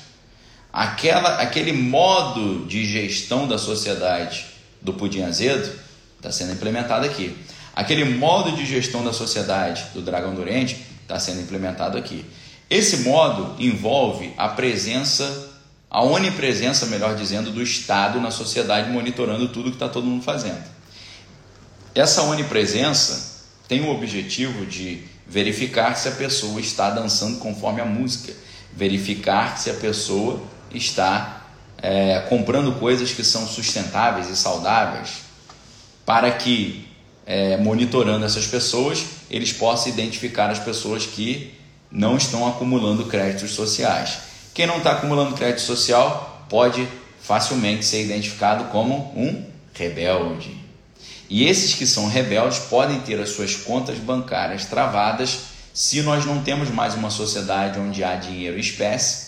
[0.72, 4.46] Aquela, aquele modo de gestão da sociedade
[4.81, 5.70] do pudim azedo
[6.16, 7.37] está sendo implementado aqui.
[7.74, 12.24] Aquele modo de gestão da sociedade do Dragão do Oriente está sendo implementado aqui.
[12.68, 15.48] Esse modo envolve a presença,
[15.88, 20.62] a onipresença, melhor dizendo, do Estado na sociedade, monitorando tudo que está todo mundo fazendo.
[21.94, 28.33] Essa onipresença tem o objetivo de verificar se a pessoa está dançando conforme a música,
[28.72, 31.42] verificar se a pessoa está
[31.81, 35.22] é, comprando coisas que são sustentáveis e saudáveis,
[36.04, 36.88] para que,
[37.26, 41.54] é, monitorando essas pessoas, eles possam identificar as pessoas que
[41.90, 44.18] não estão acumulando créditos sociais.
[44.54, 46.87] Quem não está acumulando crédito social pode
[47.20, 50.57] facilmente ser identificado como um rebelde.
[51.31, 55.40] E esses que são rebeldes podem ter as suas contas bancárias travadas
[55.74, 59.28] se nós não temos mais uma sociedade onde há dinheiro espécie,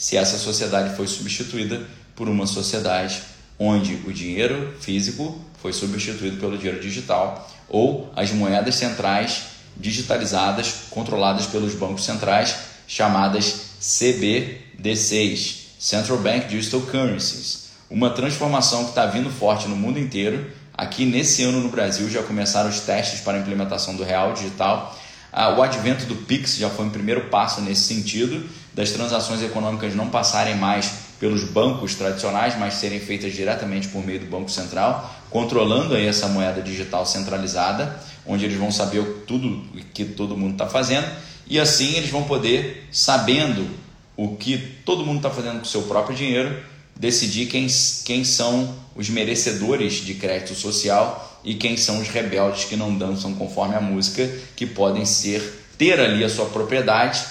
[0.00, 1.86] se essa sociedade foi substituída
[2.16, 3.20] por uma sociedade
[3.58, 9.42] onde o dinheiro físico foi substituído pelo dinheiro digital ou as moedas centrais
[9.76, 12.56] digitalizadas, controladas pelos bancos centrais,
[12.88, 17.68] chamadas CBDCs Central Bank Digital Currencies.
[17.90, 20.50] Uma transformação que está vindo forte no mundo inteiro.
[20.72, 24.98] Aqui nesse ano no Brasil já começaram os testes para a implementação do real digital.
[25.30, 29.94] Ah, o advento do Pix já foi um primeiro passo nesse sentido, das transações econômicas
[29.94, 35.14] não passarem mais pelos bancos tradicionais, mas serem feitas diretamente por meio do Banco Central,
[35.28, 40.66] controlando aí essa moeda digital centralizada onde eles vão saber tudo que todo mundo está
[40.66, 41.06] fazendo
[41.46, 43.68] e assim eles vão poder, sabendo
[44.16, 46.62] o que todo mundo está fazendo com o seu próprio dinheiro,
[46.94, 47.66] decidir quem,
[48.04, 53.34] quem são os merecedores de crédito social e quem são os rebeldes que não dançam
[53.34, 57.24] conforme a música, que podem ser ter ali a sua propriedade.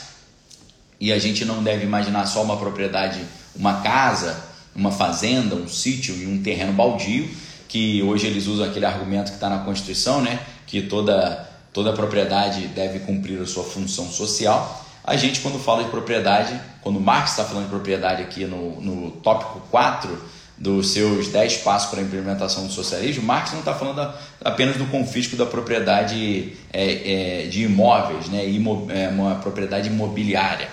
[1.00, 3.22] E a gente não deve imaginar só uma propriedade,
[3.56, 4.44] uma casa,
[4.76, 7.30] uma fazenda, um sítio e um terreno baldio,
[7.68, 10.40] que hoje eles usam aquele argumento que está na Constituição, né?
[10.66, 14.86] que toda, toda propriedade deve cumprir a sua função social.
[15.04, 19.12] A gente, quando fala de propriedade, quando Marx está falando de propriedade aqui no, no
[19.12, 24.14] tópico 4 dos seus 10 passos para a implementação do socialismo, Marx não está falando
[24.44, 30.68] apenas do confisco da propriedade é, é, de imóveis, né, imo, é, uma propriedade imobiliária.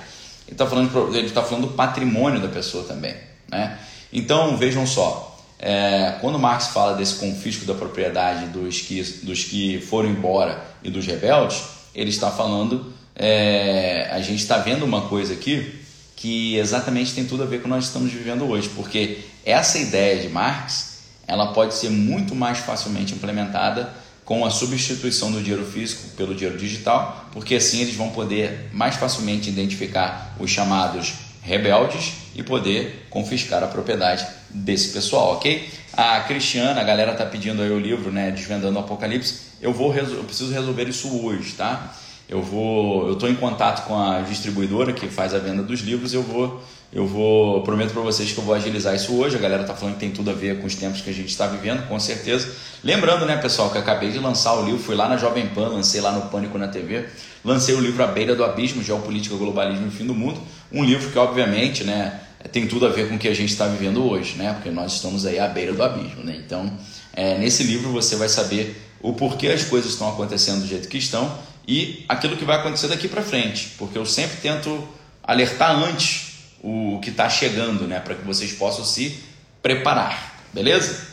[0.47, 3.15] Ele está falando, tá falando do patrimônio da pessoa também.
[3.49, 3.79] Né?
[4.13, 9.81] Então vejam só, é, quando Marx fala desse confisco da propriedade dos que, dos que
[9.81, 11.63] foram embora e dos rebeldes,
[11.95, 15.81] ele está falando, é, a gente está vendo uma coisa aqui
[16.15, 19.79] que exatamente tem tudo a ver com o que nós estamos vivendo hoje, porque essa
[19.79, 23.93] ideia de Marx ela pode ser muito mais facilmente implementada
[24.27, 28.97] com a substituição do dinheiro físico pelo dinheiro digital, porque assim eles vão poder mais
[28.97, 35.71] facilmente identificar os chamados rebeldes e poder confiscar a propriedade desse pessoal, ok?
[35.93, 39.47] A Cristiana, a galera tá pedindo aí o livro, né, Desvendando o Apocalipse.
[39.63, 41.95] Eu vou, eu preciso resolver isso hoje, tá?
[42.29, 46.13] eu vou, eu estou em contato com a distribuidora que faz a venda dos livros,
[46.13, 46.61] eu vou,
[46.93, 49.37] eu vou, prometo para vocês que eu vou agilizar isso hoje.
[49.37, 51.29] A galera está falando que tem tudo a ver com os tempos que a gente
[51.29, 52.51] está vivendo, com certeza.
[52.83, 56.01] Lembrando, né, pessoal, que acabei de lançar o livro, fui lá na Jovem Pan, lancei
[56.01, 57.07] lá no Pânico na TV,
[57.45, 60.41] lancei o livro A Beira do Abismo, Geopolítica, Globalismo e Fim do Mundo,
[60.73, 62.21] um livro que obviamente, né,
[62.53, 64.95] tem tudo a ver com o que a gente está vivendo hoje, né, porque nós
[64.95, 66.41] estamos aí à beira do abismo, né.
[66.45, 66.73] Então,
[67.13, 70.99] é, nesse livro você vai saber o porquê as coisas estão acontecendo do jeito que
[70.99, 74.87] estão e aquilo que vai acontecer daqui para frente, porque eu sempre tento
[75.23, 76.26] alertar antes
[76.67, 79.23] o que está chegando, né, para que vocês possam se
[79.63, 81.07] preparar, beleza?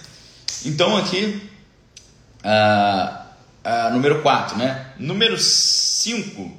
[0.66, 1.48] Então aqui,
[2.44, 3.18] uh,
[3.64, 4.88] uh, número 4, né?
[4.98, 6.52] Número 5,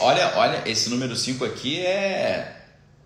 [0.00, 2.54] olha, olha, esse número 5 aqui é,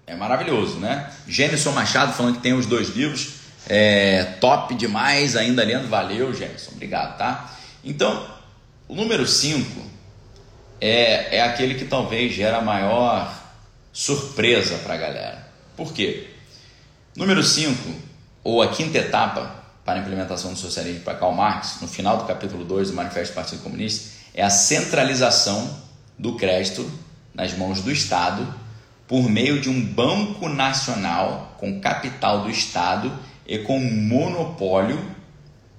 [0.04, 1.08] é maravilhoso, né?
[1.28, 3.34] Gênison Machado falando que tem os dois livros,
[3.68, 7.54] é, top demais, ainda lendo, valeu Gênison, obrigado, tá?
[7.84, 8.26] Então,
[8.88, 9.80] o número 5
[10.80, 13.37] é, é aquele que talvez gera maior
[13.98, 15.48] surpresa para a galera.
[15.76, 16.28] Por quê?
[17.16, 17.92] Número 5,
[18.44, 22.24] ou a quinta etapa para a implementação do socialismo para Karl Marx, no final do
[22.24, 25.68] capítulo 2 do Manifesto do Partido Comunista, é a centralização
[26.16, 26.88] do crédito
[27.34, 28.46] nas mãos do Estado
[29.08, 33.12] por meio de um banco nacional com capital do Estado
[33.44, 35.04] e com monopólio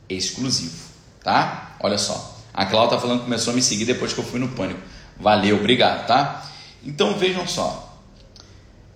[0.10, 0.90] exclusivo,
[1.24, 1.78] tá?
[1.80, 2.38] Olha só.
[2.54, 4.82] A Cláudia tá falando que começou a me seguir depois que eu fui no pânico.
[5.18, 6.46] Valeu, obrigado, tá?
[6.84, 7.89] Então vejam só.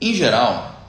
[0.04, 0.86] Em geral,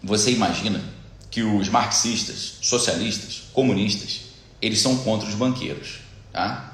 [0.00, 0.80] você imagina
[1.28, 4.26] que os marxistas, socialistas, comunistas,
[4.62, 5.98] eles são contra os banqueiros,
[6.32, 6.72] tá?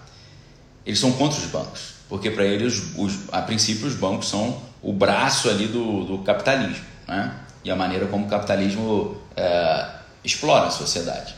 [0.84, 4.92] Eles são contra os bancos, porque para eles, os, a princípio, os bancos são o
[4.92, 7.34] braço ali do, do capitalismo, né?
[7.64, 9.88] E a maneira como o capitalismo é,
[10.22, 11.34] explora a sociedade.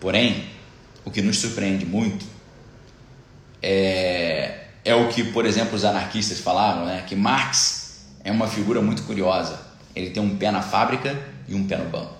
[0.00, 0.48] Porém,
[1.04, 2.24] o que nos surpreende muito
[3.60, 7.04] é, é o que, por exemplo, os anarquistas falavam, né?
[7.06, 7.83] que Marx
[8.24, 9.60] é uma figura muito curiosa.
[9.94, 12.14] Ele tem um pé na fábrica e um pé no banco.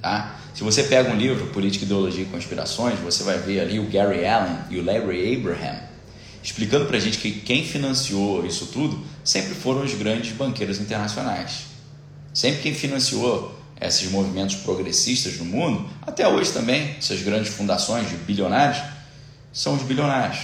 [0.00, 0.36] Tá?
[0.54, 4.24] Se você pega um livro, Política, Ideologia e Conspirações, você vai ver ali o Gary
[4.24, 5.86] Allen e o Larry Abraham
[6.46, 11.64] explicando para a gente que quem financiou isso tudo sempre foram os grandes banqueiros internacionais.
[12.32, 18.14] Sempre quem financiou esses movimentos progressistas no mundo, até hoje também, essas grandes fundações de
[18.18, 18.80] bilionários,
[19.52, 20.38] são os bilionários.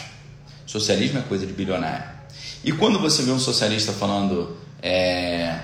[0.67, 2.05] Socialismo é coisa de bilionário.
[2.65, 4.61] E quando você vê um socialista falando.
[4.83, 5.61] É,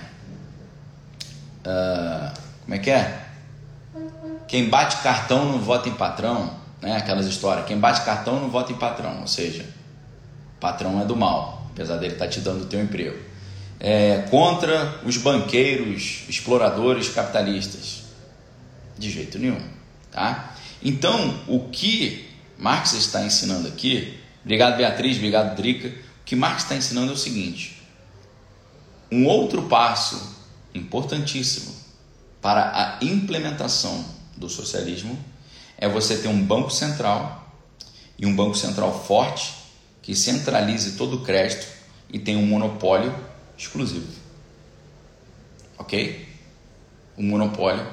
[1.67, 3.25] uh, como é que é?
[4.47, 6.97] Quem bate cartão não vota em patrão, né?
[6.97, 7.67] Aquelas histórias.
[7.67, 9.67] Quem bate cartão não vota em patrão, ou seja,
[10.61, 13.19] patrão é do mal, apesar dele estar tá te dando o teu emprego.
[13.81, 18.05] É, contra os banqueiros, exploradores capitalistas.
[18.97, 19.61] De jeito nenhum,
[20.11, 20.57] tá?
[20.83, 22.29] Então, o que
[22.59, 25.93] Marx está ensinando aqui, obrigado Beatriz, obrigado Drica, o
[26.25, 27.78] que Marx está ensinando é o seguinte:
[29.11, 30.37] um outro passo
[30.75, 31.75] importantíssimo
[32.41, 34.05] para a implementação
[34.37, 35.19] do socialismo
[35.77, 37.57] é você ter um banco central
[38.19, 39.55] e um banco central forte
[40.03, 41.67] que centralize todo o crédito
[42.11, 43.15] e tenha um monopólio
[43.57, 44.09] exclusivo.
[45.79, 46.27] Ok?
[47.17, 47.87] Um monopólio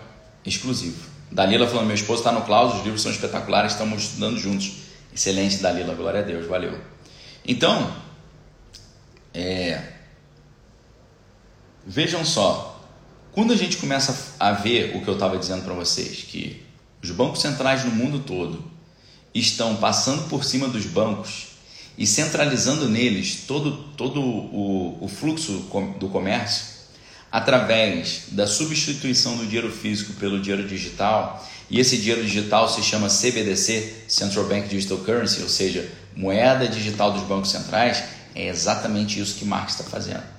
[0.45, 1.09] exclusivo.
[1.31, 4.83] Dalila falando, meu esposo está no Klaus, os livros são espetaculares, estamos estudando juntos.
[5.13, 6.79] Excelente, Dalila, glória a Deus, valeu.
[7.45, 7.93] Então,
[9.33, 9.94] é,
[11.85, 12.83] vejam só,
[13.31, 16.63] quando a gente começa a ver o que eu estava dizendo para vocês, que
[17.03, 18.63] os bancos centrais no mundo todo
[19.33, 21.47] estão passando por cima dos bancos
[21.97, 25.67] e centralizando neles todo, todo o, o fluxo
[25.99, 26.75] do comércio,
[27.31, 33.09] através da substituição do dinheiro físico pelo dinheiro digital, e esse dinheiro digital se chama
[33.09, 39.35] CBDC, Central Bank Digital Currency, ou seja, moeda digital dos bancos centrais, é exatamente isso
[39.35, 40.34] que Marx está fazendo.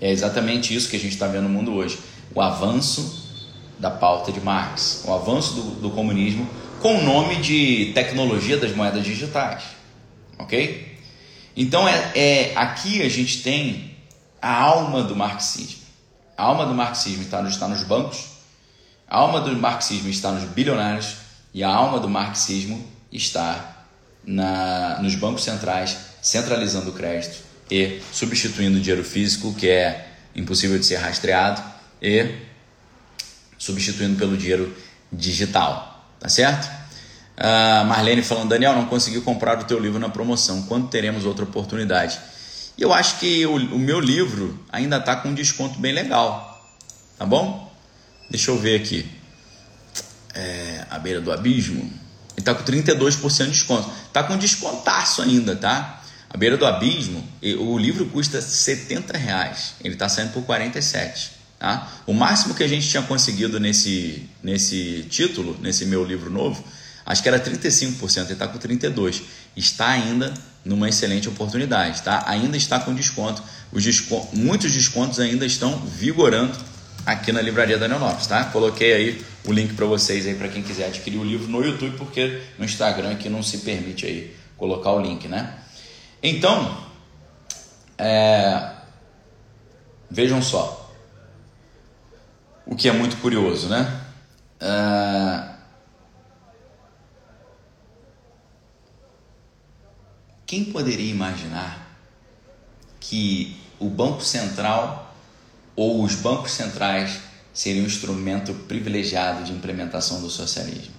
[0.00, 1.98] É exatamente isso que a gente está vendo no mundo hoje.
[2.34, 3.26] O avanço
[3.78, 6.48] da pauta de Marx, o avanço do, do comunismo
[6.80, 9.62] com o nome de tecnologia das moedas digitais,
[10.38, 10.96] ok?
[11.56, 13.96] Então é, é aqui a gente tem
[14.40, 15.82] a alma do marxismo.
[16.36, 18.26] A alma do marxismo está, está nos bancos,
[19.08, 21.16] a alma do marxismo está nos bilionários
[21.52, 23.86] e a alma do marxismo está
[24.24, 30.78] na, nos bancos centrais, centralizando o crédito e substituindo o dinheiro físico, que é impossível
[30.78, 31.62] de ser rastreado,
[32.00, 32.34] e
[33.58, 34.74] substituindo pelo dinheiro
[35.12, 36.12] digital.
[36.20, 36.66] Tá certo?
[37.38, 40.62] Uh, Marlene falando, Daniel, não consegui comprar o teu livro na promoção.
[40.62, 42.18] Quando teremos outra oportunidade?
[42.76, 46.48] Eu acho que o, o meu livro ainda está com um desconto bem legal.
[47.16, 47.72] Tá bom?
[48.30, 49.08] Deixa eu ver aqui.
[50.34, 51.80] É, a beira do abismo.
[51.80, 51.92] Ele
[52.38, 53.90] está com 32% de desconto.
[54.06, 55.97] Está com descontaço ainda, tá?
[56.30, 57.26] A beira do abismo,
[57.58, 59.74] o livro custa 70 reais.
[59.82, 61.38] Ele está saindo por 47.
[61.58, 61.90] Tá?
[62.06, 66.62] O máximo que a gente tinha conseguido nesse, nesse título, nesse meu livro novo,
[67.04, 69.22] acho que era 35%, ele está com 32%.
[69.56, 70.32] Está ainda
[70.64, 72.22] numa excelente oportunidade, tá?
[72.28, 73.42] Ainda está com desconto.
[73.72, 73.84] Os
[74.32, 76.56] muitos descontos ainda estão vigorando
[77.04, 78.44] aqui na livraria Daniel Lopes, tá?
[78.44, 81.96] Coloquei aí o link para vocês aí para quem quiser adquirir o livro no YouTube,
[81.96, 85.54] porque no Instagram aqui não se permite aí colocar o link, né?
[86.22, 86.76] Então,
[87.96, 88.72] é,
[90.10, 90.92] vejam só,
[92.66, 94.04] o que é muito curioso, né?
[94.60, 95.58] É,
[100.48, 101.94] Quem poderia imaginar
[102.98, 105.14] que o Banco Central
[105.76, 107.20] ou os bancos centrais
[107.52, 110.94] seriam um instrumento privilegiado de implementação do socialismo?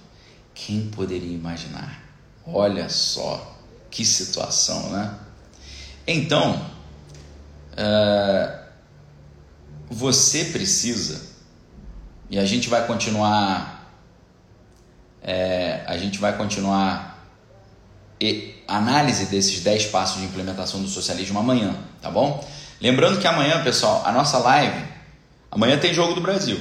[0.54, 2.00] Quem poderia imaginar?
[2.46, 3.59] Olha só
[3.90, 5.14] que situação, né?
[6.06, 6.64] Então,
[7.72, 8.60] uh,
[9.90, 11.20] você precisa,
[12.30, 13.92] e a gente vai continuar,
[15.22, 17.10] é, a gente vai continuar
[18.20, 22.46] e análise desses 10 passos de implementação do socialismo amanhã, tá bom?
[22.80, 24.84] Lembrando que amanhã, pessoal, a nossa live,
[25.50, 26.60] amanhã tem Jogo do Brasil.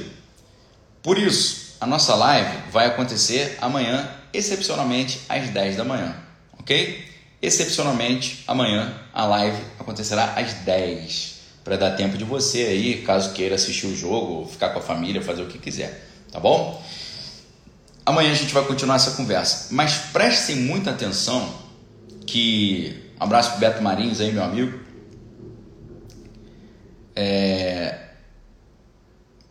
[1.04, 6.16] Por isso, a nossa live vai acontecer amanhã, excepcionalmente às 10 da manhã,
[6.58, 7.09] ok?
[7.42, 13.56] Excepcionalmente, amanhã a live acontecerá às 10, para dar tempo de você aí, caso queira
[13.56, 16.84] assistir o jogo, ficar com a família, fazer o que quiser, tá bom?
[18.10, 19.68] Amanhã a gente vai continuar essa conversa.
[19.72, 21.48] Mas prestem muita atenção
[22.26, 23.04] que.
[23.22, 24.80] Um abraço pro Beto Marins aí, meu amigo.
[27.16, 28.00] É,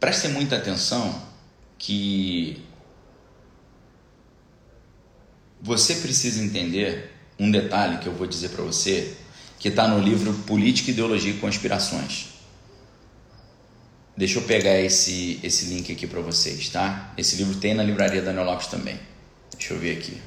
[0.01, 1.23] prestem muita atenção
[1.79, 2.61] que
[5.61, 7.08] você precisa entender
[7.39, 9.15] um detalhe que eu vou dizer para você,
[9.59, 12.29] que está no livro Política, Ideologia e Conspirações.
[14.17, 17.13] Deixa eu pegar esse, esse link aqui para vocês, tá?
[17.17, 18.99] Esse livro tem na livraria Daniel Lopes também.
[19.57, 20.21] Deixa eu ver aqui.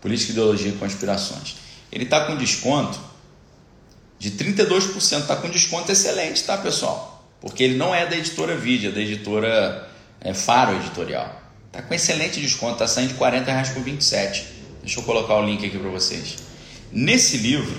[0.00, 1.56] Política, Ideologia e Conspirações.
[1.90, 2.98] Ele está com desconto
[4.22, 5.22] de 32%.
[5.22, 7.28] Está com desconto excelente, tá, pessoal?
[7.40, 9.88] Porque ele não é da editora Vídeo, é da editora
[10.20, 11.41] é, Faro Editorial.
[11.72, 14.46] Está com excelente desconto, está saindo de 40 reais por 27.
[14.82, 16.36] Deixa eu colocar o link aqui para vocês.
[16.92, 17.74] Nesse livro,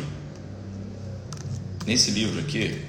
[1.85, 2.81] nesse livro aqui,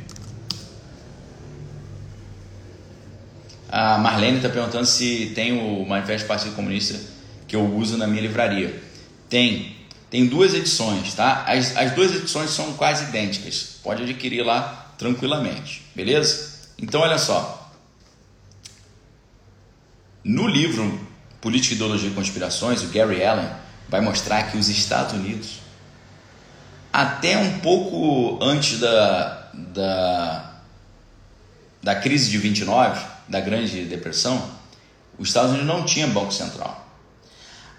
[3.68, 6.98] a Marlene está perguntando se tem o Manifesto do Partido Comunista
[7.46, 8.82] que eu uso na minha livraria.
[9.28, 9.76] Tem.
[10.08, 11.44] Tem duas edições, tá?
[11.46, 13.76] As, as duas edições são quase idênticas.
[13.82, 16.60] Pode adquirir lá tranquilamente, beleza?
[16.78, 17.63] Então, olha só.
[20.24, 21.06] No livro
[21.38, 23.50] Política, Ideologia e Conspirações, o Gary Allen
[23.90, 25.60] vai mostrar que os Estados Unidos
[26.90, 30.52] até um pouco antes da, da,
[31.82, 34.48] da crise de 29, da Grande Depressão,
[35.18, 36.88] os Estados Unidos não tinha Banco Central.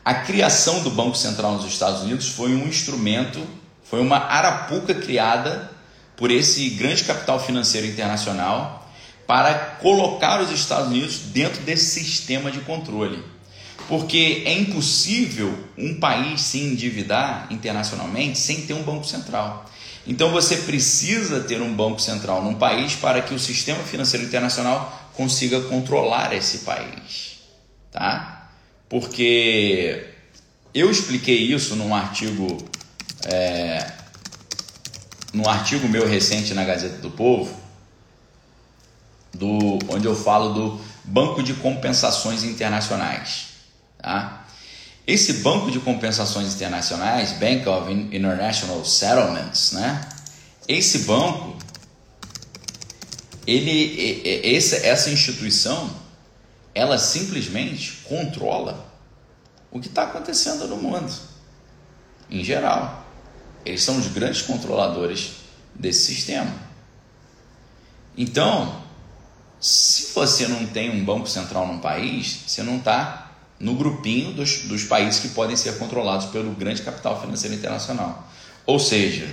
[0.03, 3.41] A criação do Banco Central nos Estados Unidos foi um instrumento,
[3.83, 5.71] foi uma arapuca criada
[6.15, 8.84] por esse grande capital financeiro internacional
[9.27, 13.23] para colocar os Estados Unidos dentro desse sistema de controle
[13.87, 19.69] porque é impossível um país se endividar internacionalmente sem ter um banco central.
[20.07, 25.11] Então você precisa ter um banco central num país para que o sistema financeiro internacional
[25.13, 27.39] consiga controlar esse país,
[27.91, 28.49] tá?
[28.89, 30.05] Porque
[30.73, 32.57] eu expliquei isso num artigo,
[33.25, 33.91] é,
[35.33, 37.55] num artigo meu recente na Gazeta do Povo,
[39.37, 43.47] do, onde eu falo do Banco de Compensações Internacionais.
[43.97, 44.45] Tá?
[45.05, 50.01] Esse banco de compensações internacionais, Bank of International Settlements, né?
[50.67, 51.55] Esse banco
[53.45, 55.89] ele, essa, essa instituição,
[56.73, 58.91] ela simplesmente controla
[59.71, 61.13] o que está acontecendo no mundo,
[62.29, 63.05] em geral.
[63.63, 65.33] Eles são os grandes controladores
[65.73, 66.53] desse sistema.
[68.17, 68.81] Então,
[69.65, 74.59] se você não tem um banco central num país, você não está no grupinho dos,
[74.59, 78.29] dos países que podem ser controlados pelo grande capital financeiro internacional.
[78.63, 79.27] Ou seja,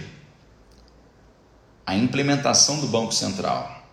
[1.84, 3.86] a implementação do Banco Central,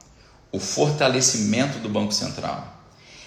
[0.50, 2.74] o fortalecimento do Banco Central,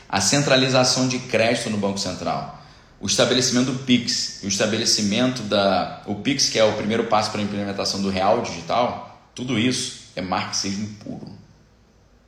[0.08, 2.62] a centralização de crédito no Banco Central,
[2.98, 7.42] o estabelecimento do PIX, o estabelecimento da o PIX que é o primeiro passo para
[7.42, 11.41] a implementação do real digital, tudo isso é marxismo puro,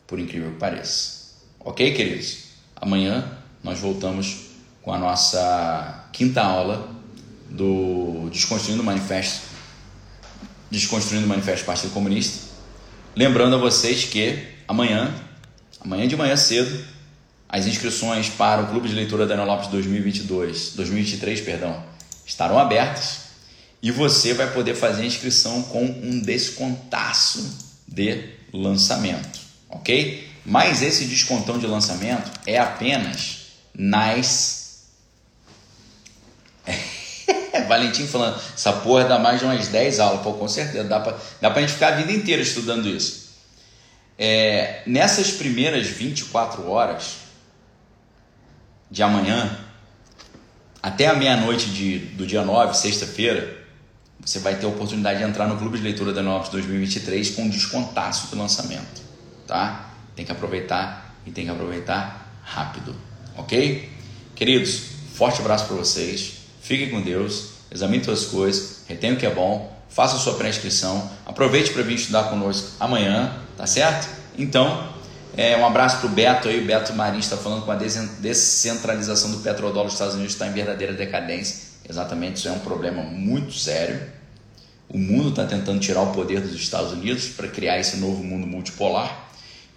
[0.07, 1.35] por incrível que pareça.
[1.61, 2.45] Ok, queridos?
[2.77, 4.51] Amanhã nós voltamos
[4.83, 6.89] com a nossa quinta aula
[7.49, 9.55] do Desconstruindo o Manifesto
[10.71, 12.53] Desconstruindo o Manifesto do Partido Comunista.
[13.15, 15.15] Lembrando a vocês que amanhã,
[15.81, 16.85] amanhã de manhã cedo,
[17.49, 21.81] as inscrições para o Clube de Leitura Daniel Lopes 2022, 2023, perdão,
[22.27, 23.21] estarão abertas
[23.81, 29.39] e você vai poder fazer a inscrição com um descontaço de lançamento,
[29.75, 30.33] ok?
[30.47, 34.65] Mas esse descontão de lançamento é apenas nas
[37.69, 40.23] Valentim falando, essa porra dá mais de umas 10 aulas.
[40.23, 43.25] Pô, com certeza, dá pra, dá gente ficar a vida inteira estudando isso.
[44.19, 47.17] É, nessas primeiras 24 horas
[48.91, 49.59] de amanhã,
[50.83, 51.67] até a meia-noite
[52.17, 53.65] do dia 9, sexta-feira,
[54.25, 57.43] você vai ter a oportunidade de entrar no Clube de Leitura da Novos 2023 com
[57.43, 59.03] um descontaço do lançamento,
[59.47, 59.91] tá?
[60.15, 62.95] Tem que aproveitar e tem que aproveitar rápido,
[63.37, 63.91] ok?
[64.35, 64.83] Queridos,
[65.15, 66.35] forte abraço para vocês.
[66.61, 71.73] Fiquem com Deus, examine suas coisas, retenha o que é bom, faça sua pré-inscrição, aproveite
[71.73, 74.09] para vir estudar conosco amanhã, tá certo?
[74.39, 74.93] Então,
[75.37, 79.31] é, um abraço para o Beto aí, o Beto Marinho está falando com a descentralização
[79.33, 81.75] do petrodólar dos Estados Unidos está em verdadeira decadência.
[81.89, 84.01] Exatamente, isso é um problema muito sério.
[84.89, 88.47] O mundo está tentando tirar o poder dos Estados Unidos para criar esse novo mundo
[88.47, 89.24] multipolar.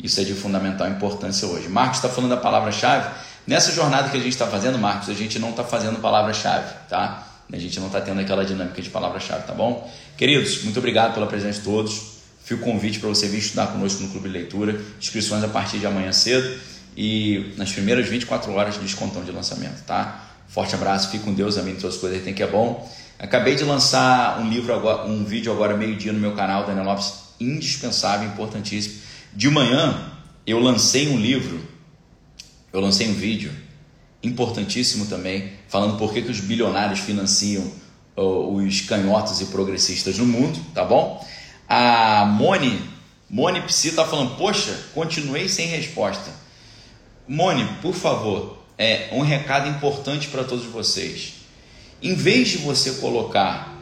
[0.01, 1.67] Isso é de fundamental importância hoje.
[1.67, 3.09] Marcos está falando da palavra-chave.
[3.45, 7.27] Nessa jornada que a gente está fazendo, Marcos, a gente não está fazendo palavra-chave, tá?
[7.51, 9.89] A gente não está tendo aquela dinâmica de palavra-chave, tá bom?
[10.17, 12.17] Queridos, muito obrigado pela presença de todos.
[12.43, 14.79] Fico o convite para você vir estudar conosco no Clube de Leitura.
[14.99, 16.59] Inscrições a partir de amanhã cedo
[16.95, 20.23] e nas primeiras 24 horas de descontão de lançamento, tá?
[20.47, 22.89] Forte abraço, fique com Deus, amém, todas as coisas tem que é bom.
[23.19, 27.13] Acabei de lançar um livro agora, um vídeo agora meio-dia no meu canal, Daniel Lopes,
[27.39, 29.06] indispensável, importantíssimo.
[29.37, 30.11] De manhã
[30.47, 31.61] eu lancei um livro
[32.73, 33.51] eu lancei um vídeo
[34.21, 37.71] importantíssimo também, falando por que, que os bilionários financiam
[38.15, 41.23] os canhotos e progressistas no mundo, tá bom?
[41.69, 42.81] A Mone,
[43.29, 46.31] Mone Psi tá falando, poxa, continuei sem resposta.
[47.27, 51.33] Mone, por favor, é um recado importante para todos vocês.
[52.01, 53.77] Em vez de você colocar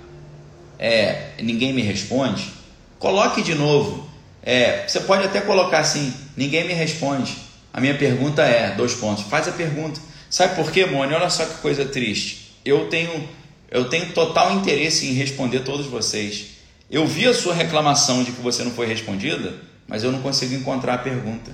[0.77, 2.51] é, ninguém me responde,
[2.99, 4.05] coloque de novo.
[4.45, 7.35] É, você pode até colocar assim, ninguém me responde.
[7.73, 9.99] A minha pergunta é, dois pontos, faz a pergunta.
[10.29, 11.17] Sabe por quê, Mônica?
[11.17, 12.55] Olha só que coisa triste.
[12.63, 13.27] Eu tenho,
[13.71, 16.55] eu tenho total interesse em responder todos vocês.
[16.89, 19.55] Eu vi a sua reclamação de que você não foi respondida,
[19.87, 21.51] mas eu não consigo encontrar a pergunta.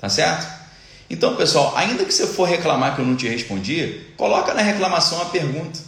[0.00, 0.62] Tá certo?
[1.10, 5.20] Então, pessoal, ainda que você for reclamar que eu não te respondi, coloca na reclamação
[5.20, 5.78] a pergunta,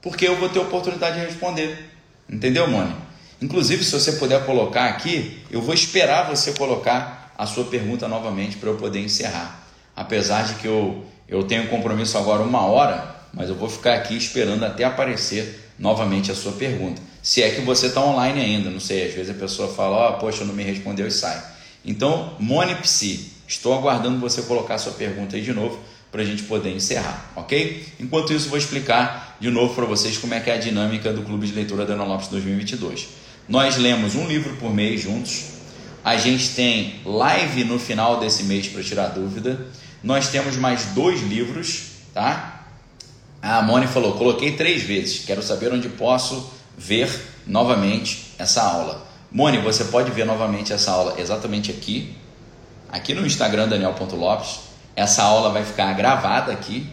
[0.00, 1.90] porque eu vou ter oportunidade de responder.
[2.28, 3.07] Entendeu, Mônica?
[3.40, 8.56] Inclusive, se você puder colocar aqui, eu vou esperar você colocar a sua pergunta novamente
[8.56, 9.64] para eu poder encerrar.
[9.94, 14.16] Apesar de que eu, eu tenho compromisso agora uma hora, mas eu vou ficar aqui
[14.16, 17.00] esperando até aparecer novamente a sua pergunta.
[17.22, 20.12] Se é que você está online ainda, não sei, às vezes a pessoa fala, oh,
[20.18, 21.40] poxa, não me respondeu e sai.
[21.84, 25.78] Então, Monipsi, estou aguardando você colocar a sua pergunta aí de novo
[26.10, 27.86] para a gente poder encerrar, ok?
[28.00, 31.22] Enquanto isso, vou explicar de novo para vocês como é que é a dinâmica do
[31.22, 33.27] Clube de Leitura da Ana Lopes 2022.
[33.48, 35.44] Nós lemos um livro por mês juntos,
[36.04, 39.66] a gente tem live no final desse mês para tirar dúvida.
[40.02, 42.66] Nós temos mais dois livros, tá?
[43.40, 45.24] A Moni falou: coloquei três vezes.
[45.24, 47.10] Quero saber onde posso ver
[47.46, 49.06] novamente essa aula.
[49.30, 52.16] Moni, você pode ver novamente essa aula exatamente aqui,
[52.90, 54.60] aqui no Instagram Daniel.lopes.
[54.94, 56.86] Essa aula vai ficar gravada aqui,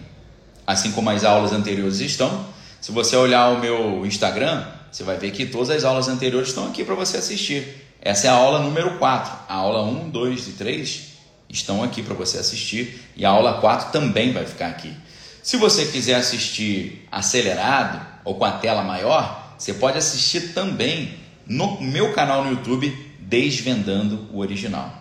[0.65, 2.45] assim como as aulas anteriores estão.
[2.81, 6.67] Se você olhar o meu Instagram, você vai ver que todas as aulas anteriores estão
[6.67, 7.85] aqui para você assistir.
[8.01, 9.39] Essa é a aula número 4.
[9.49, 11.03] A aula 1, 2 e 3
[11.49, 14.95] estão aqui para você assistir e a aula 4 também vai ficar aqui.
[15.43, 21.81] Se você quiser assistir acelerado ou com a tela maior, você pode assistir também no
[21.81, 22.89] meu canal no YouTube
[23.19, 24.93] Desvendando o Original.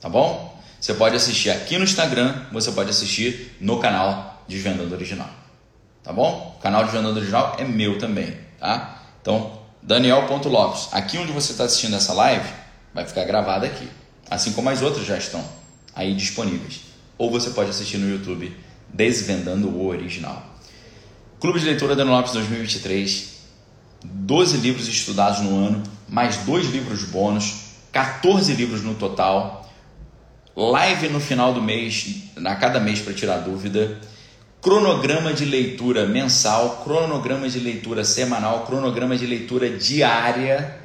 [0.00, 0.60] tá bom?
[0.80, 5.30] Você pode assistir aqui no Instagram, você pode assistir no canal Desvendando Original,
[6.02, 6.56] tá bom?
[6.58, 8.96] O canal Desvendando Original é meu também, tá?
[9.30, 12.48] Então, Daniel.lopes, aqui onde você está assistindo essa live,
[12.92, 13.88] vai ficar gravada aqui,
[14.28, 15.40] assim como as outras já estão
[15.94, 16.80] aí disponíveis.
[17.16, 18.52] Ou você pode assistir no YouTube
[18.92, 20.44] Desvendando o Original.
[21.38, 23.36] Clube de Leitura Daniel Lopes 2023,
[24.04, 27.54] 12 livros estudados no ano, mais dois livros bônus,
[27.92, 29.70] 14 livros no total,
[30.56, 33.96] live no final do mês, a cada mês para tirar dúvida,
[34.60, 40.78] cronograma de leitura mensal, cronograma de leitura semanal, cronograma de leitura diária.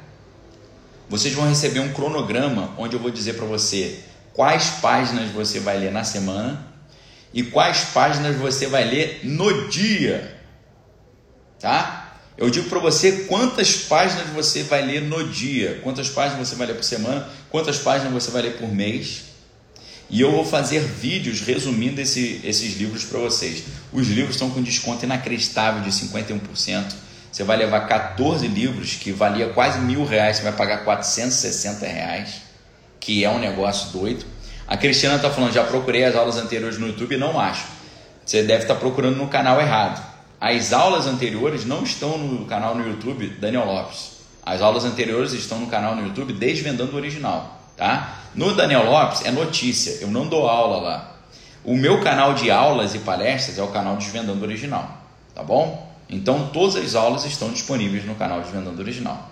[1.08, 4.00] Vocês vão receber um cronograma onde eu vou dizer para você
[4.32, 6.66] quais páginas você vai ler na semana
[7.32, 10.40] e quais páginas você vai ler no dia.
[11.60, 12.18] Tá?
[12.36, 16.66] Eu digo para você quantas páginas você vai ler no dia, quantas páginas você vai
[16.66, 19.35] ler por semana, quantas páginas você vai ler por mês.
[20.08, 23.64] E eu vou fazer vídeos resumindo esse, esses livros para vocês.
[23.92, 26.94] Os livros estão com desconto inacreditável de 51%.
[27.32, 32.36] Você vai levar 14 livros que valia quase mil reais, você vai pagar 460 reais,
[32.98, 34.24] que é um negócio doido.
[34.66, 37.66] A Cristiana está falando, já procurei as aulas anteriores no YouTube e não acho.
[38.24, 40.02] Você deve estar tá procurando no canal errado.
[40.40, 44.12] As aulas anteriores não estão no canal no YouTube Daniel Lopes.
[44.44, 48.20] As aulas anteriores estão no canal no YouTube Desvendando o Original, tá?
[48.34, 51.12] No Daniel Lopes é notícia, eu não dou aula lá.
[51.64, 55.00] O meu canal de aulas e palestras é o canal Desvendando Original,
[55.34, 55.92] tá bom?
[56.08, 59.30] Então todas as aulas estão disponíveis no canal Desvendando Original.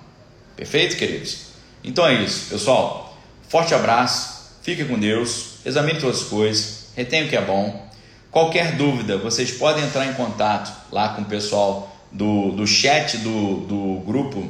[0.56, 1.46] Perfeito, queridos?
[1.82, 3.16] Então é isso, pessoal.
[3.48, 7.84] Forte abraço, fique com Deus, examine todas as coisas, retenha o que é bom.
[8.30, 13.60] Qualquer dúvida, vocês podem entrar em contato lá com o pessoal do, do chat do,
[13.66, 14.48] do grupo,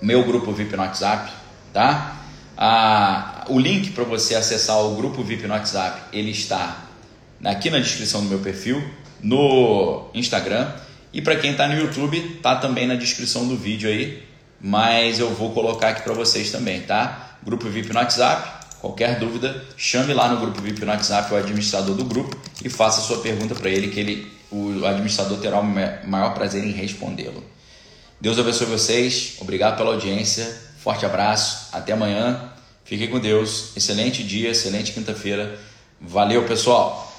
[0.00, 1.32] meu grupo VIP no WhatsApp,
[1.72, 2.21] tá?
[3.48, 6.84] O link para você acessar o grupo VIP no WhatsApp, ele está
[7.44, 8.82] aqui na descrição do meu perfil,
[9.20, 10.72] no Instagram.
[11.12, 14.22] E para quem está no YouTube, tá também na descrição do vídeo aí,
[14.60, 17.36] mas eu vou colocar aqui para vocês também, tá?
[17.44, 18.62] Grupo VIP no WhatsApp.
[18.80, 23.00] Qualquer dúvida, chame lá no grupo VIP no WhatsApp o administrador do grupo e faça
[23.00, 27.44] sua pergunta para ele, que ele, o administrador terá o maior prazer em respondê-lo.
[28.20, 30.44] Deus abençoe vocês, obrigado pela audiência,
[30.82, 32.50] forte abraço, até amanhã.
[32.84, 33.70] Fiquem com Deus.
[33.76, 35.58] Excelente dia, excelente quinta-feira.
[36.00, 37.11] Valeu, pessoal!